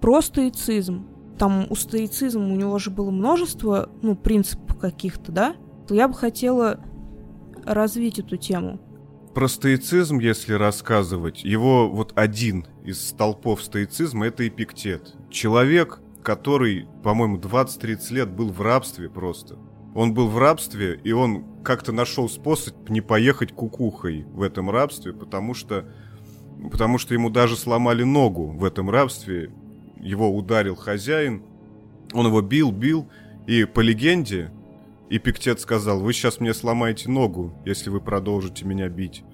Про 0.00 0.22
стоицизм. 0.22 1.06
Там 1.38 1.66
у 1.70 1.74
стоицизма 1.74 2.46
у 2.46 2.56
него 2.56 2.78
же 2.78 2.90
было 2.90 3.10
множество, 3.10 3.88
ну, 4.02 4.14
принципов 4.14 4.78
каких-то, 4.78 5.32
да? 5.32 5.56
Я 5.88 6.08
бы 6.08 6.14
хотела 6.14 6.80
развить 7.64 8.18
эту 8.18 8.36
тему. 8.36 8.80
Про 9.34 9.48
стоицизм, 9.48 10.18
если 10.18 10.54
рассказывать, 10.54 11.44
его 11.44 11.88
вот 11.88 12.12
один 12.16 12.66
из 12.84 13.00
столпов 13.08 13.62
стоицизма— 13.62 14.26
это 14.28 14.46
Эпиктет. 14.46 15.14
Человек, 15.30 16.00
который, 16.22 16.88
по-моему, 17.02 17.38
20-30 17.38 18.12
лет 18.12 18.30
был 18.30 18.48
в 18.48 18.60
рабстве 18.60 19.08
просто. 19.08 19.56
Он 19.94 20.14
был 20.14 20.28
в 20.28 20.38
рабстве, 20.38 21.00
и 21.02 21.12
он 21.12 21.44
как-то 21.62 21.92
нашел 21.92 22.28
способ 22.28 22.88
не 22.88 23.00
поехать 23.00 23.52
кукухой 23.52 24.24
в 24.24 24.42
этом 24.42 24.70
рабстве, 24.70 25.12
потому 25.12 25.54
что 25.54 25.86
потому 26.70 26.98
что 26.98 27.14
ему 27.14 27.30
даже 27.30 27.56
сломали 27.56 28.02
ногу 28.02 28.46
в 28.46 28.64
этом 28.64 28.90
рабстве. 28.90 29.52
Его 29.98 30.34
ударил 30.34 30.76
хозяин, 30.76 31.42
он 32.12 32.26
его 32.26 32.40
бил, 32.40 32.72
бил, 32.72 33.08
и 33.46 33.64
по 33.64 33.80
легенде 33.80 34.50
Эпиктет 35.10 35.60
сказал, 35.60 36.00
вы 36.00 36.12
сейчас 36.12 36.40
мне 36.40 36.54
сломаете 36.54 37.10
ногу, 37.10 37.52
если 37.64 37.90
вы 37.90 38.00
продолжите 38.00 38.64
меня 38.64 38.88
бить. 38.88 39.24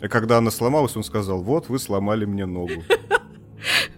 А 0.00 0.08
когда 0.08 0.38
она 0.38 0.50
сломалась, 0.50 0.96
он 0.96 1.04
сказал, 1.04 1.42
вот 1.42 1.68
вы 1.68 1.78
сломали 1.78 2.24
мне 2.24 2.46
ногу. 2.46 2.84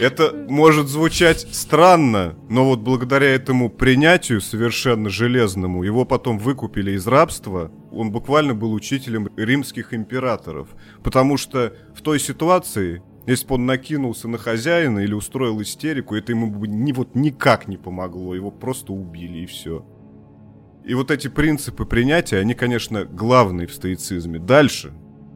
Это 0.00 0.46
может 0.48 0.88
звучать 0.88 1.46
странно, 1.52 2.36
но 2.48 2.64
вот 2.64 2.80
благодаря 2.80 3.28
этому 3.28 3.70
принятию 3.70 4.40
совершенно 4.40 5.08
железному, 5.08 5.82
его 5.82 6.04
потом 6.04 6.38
выкупили 6.38 6.92
из 6.92 7.06
рабства, 7.06 7.70
он 7.90 8.10
буквально 8.10 8.54
был 8.54 8.72
учителем 8.72 9.28
римских 9.36 9.94
императоров. 9.94 10.68
Потому 11.02 11.36
что 11.36 11.74
в 11.94 12.02
той 12.02 12.18
ситуации, 12.18 13.02
если 13.26 13.46
бы 13.46 13.54
он 13.56 13.66
накинулся 13.66 14.28
на 14.28 14.38
хозяина 14.38 15.00
или 15.00 15.14
устроил 15.14 15.60
истерику, 15.62 16.14
это 16.14 16.32
ему 16.32 16.50
бы 16.50 16.66
ни, 16.68 16.92
вот 16.92 17.14
никак 17.14 17.68
не 17.68 17.76
помогло, 17.76 18.34
его 18.34 18.50
просто 18.50 18.92
убили 18.92 19.38
и 19.38 19.46
все. 19.46 19.84
И 20.84 20.94
вот 20.94 21.10
эти 21.10 21.28
принципы 21.28 21.84
принятия, 21.84 22.38
они, 22.38 22.54
конечно, 22.54 23.04
главные 23.04 23.68
в 23.68 23.74
стоицизме. 23.74 24.40
Дальше, 24.40 24.92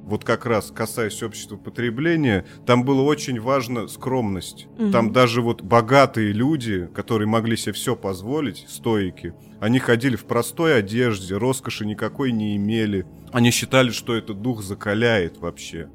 вот 0.06 0.24
как 0.24 0.46
раз 0.46 0.70
касаясь 0.70 1.22
общества 1.22 1.56
потребления, 1.56 2.46
там 2.64 2.84
было 2.84 3.02
очень 3.02 3.40
важно 3.40 3.88
скромность. 3.88 4.68
Угу. 4.78 4.92
Там 4.92 5.12
даже 5.12 5.42
вот 5.42 5.62
богатые 5.62 6.32
люди, 6.32 6.88
которые 6.94 7.28
могли 7.28 7.56
себе 7.56 7.72
все 7.72 7.96
позволить, 7.96 8.64
стойки, 8.68 9.34
они 9.60 9.78
ходили 9.78 10.16
в 10.16 10.24
простой 10.24 10.78
одежде, 10.78 11.36
роскоши 11.36 11.84
никакой 11.84 12.30
не 12.30 12.56
имели. 12.56 13.06
Они 13.32 13.50
считали, 13.50 13.90
что 13.90 14.14
этот 14.14 14.40
дух 14.40 14.62
закаляет 14.62 15.38
вообще. 15.38 15.88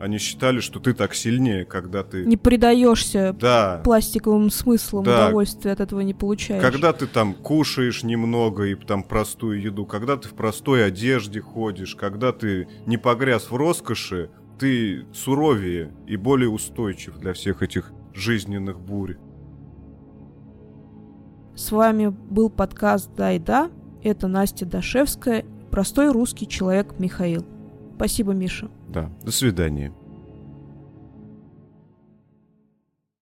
Они 0.00 0.18
считали, 0.18 0.60
что 0.60 0.78
ты 0.78 0.94
так 0.94 1.14
сильнее, 1.14 1.64
когда 1.64 2.04
ты... 2.04 2.24
Не 2.24 2.36
предаешься 2.36 3.34
да. 3.38 3.80
пластиковым 3.84 4.50
смыслам, 4.50 5.04
да. 5.04 5.26
удовольствия 5.26 5.72
от 5.72 5.80
этого 5.80 6.00
не 6.00 6.14
получаешь. 6.14 6.62
Когда 6.62 6.92
ты 6.92 7.06
там 7.06 7.34
кушаешь 7.34 8.04
немного 8.04 8.64
и 8.64 8.76
там 8.76 9.02
простую 9.02 9.60
еду, 9.60 9.86
когда 9.86 10.16
ты 10.16 10.28
в 10.28 10.34
простой 10.34 10.86
одежде 10.86 11.40
ходишь, 11.40 11.96
когда 11.96 12.32
ты 12.32 12.68
не 12.86 12.96
погряз 12.96 13.50
в 13.50 13.56
роскоши, 13.56 14.30
ты 14.58 15.04
суровее 15.12 15.92
и 16.06 16.16
более 16.16 16.48
устойчив 16.48 17.18
для 17.18 17.32
всех 17.32 17.62
этих 17.62 17.92
жизненных 18.14 18.80
бурь. 18.80 19.16
С 21.56 21.72
вами 21.72 22.08
был 22.08 22.50
подкаст 22.50 23.10
«Да 23.16 23.32
и 23.32 23.40
да». 23.40 23.70
Это 24.04 24.28
Настя 24.28 24.64
Дашевская, 24.64 25.44
простой 25.72 26.12
русский 26.12 26.46
человек 26.46 27.00
Михаил. 27.00 27.44
Спасибо, 27.96 28.32
Миша. 28.32 28.70
Да, 28.88 29.10
до 29.22 29.30
свидания. 29.30 29.92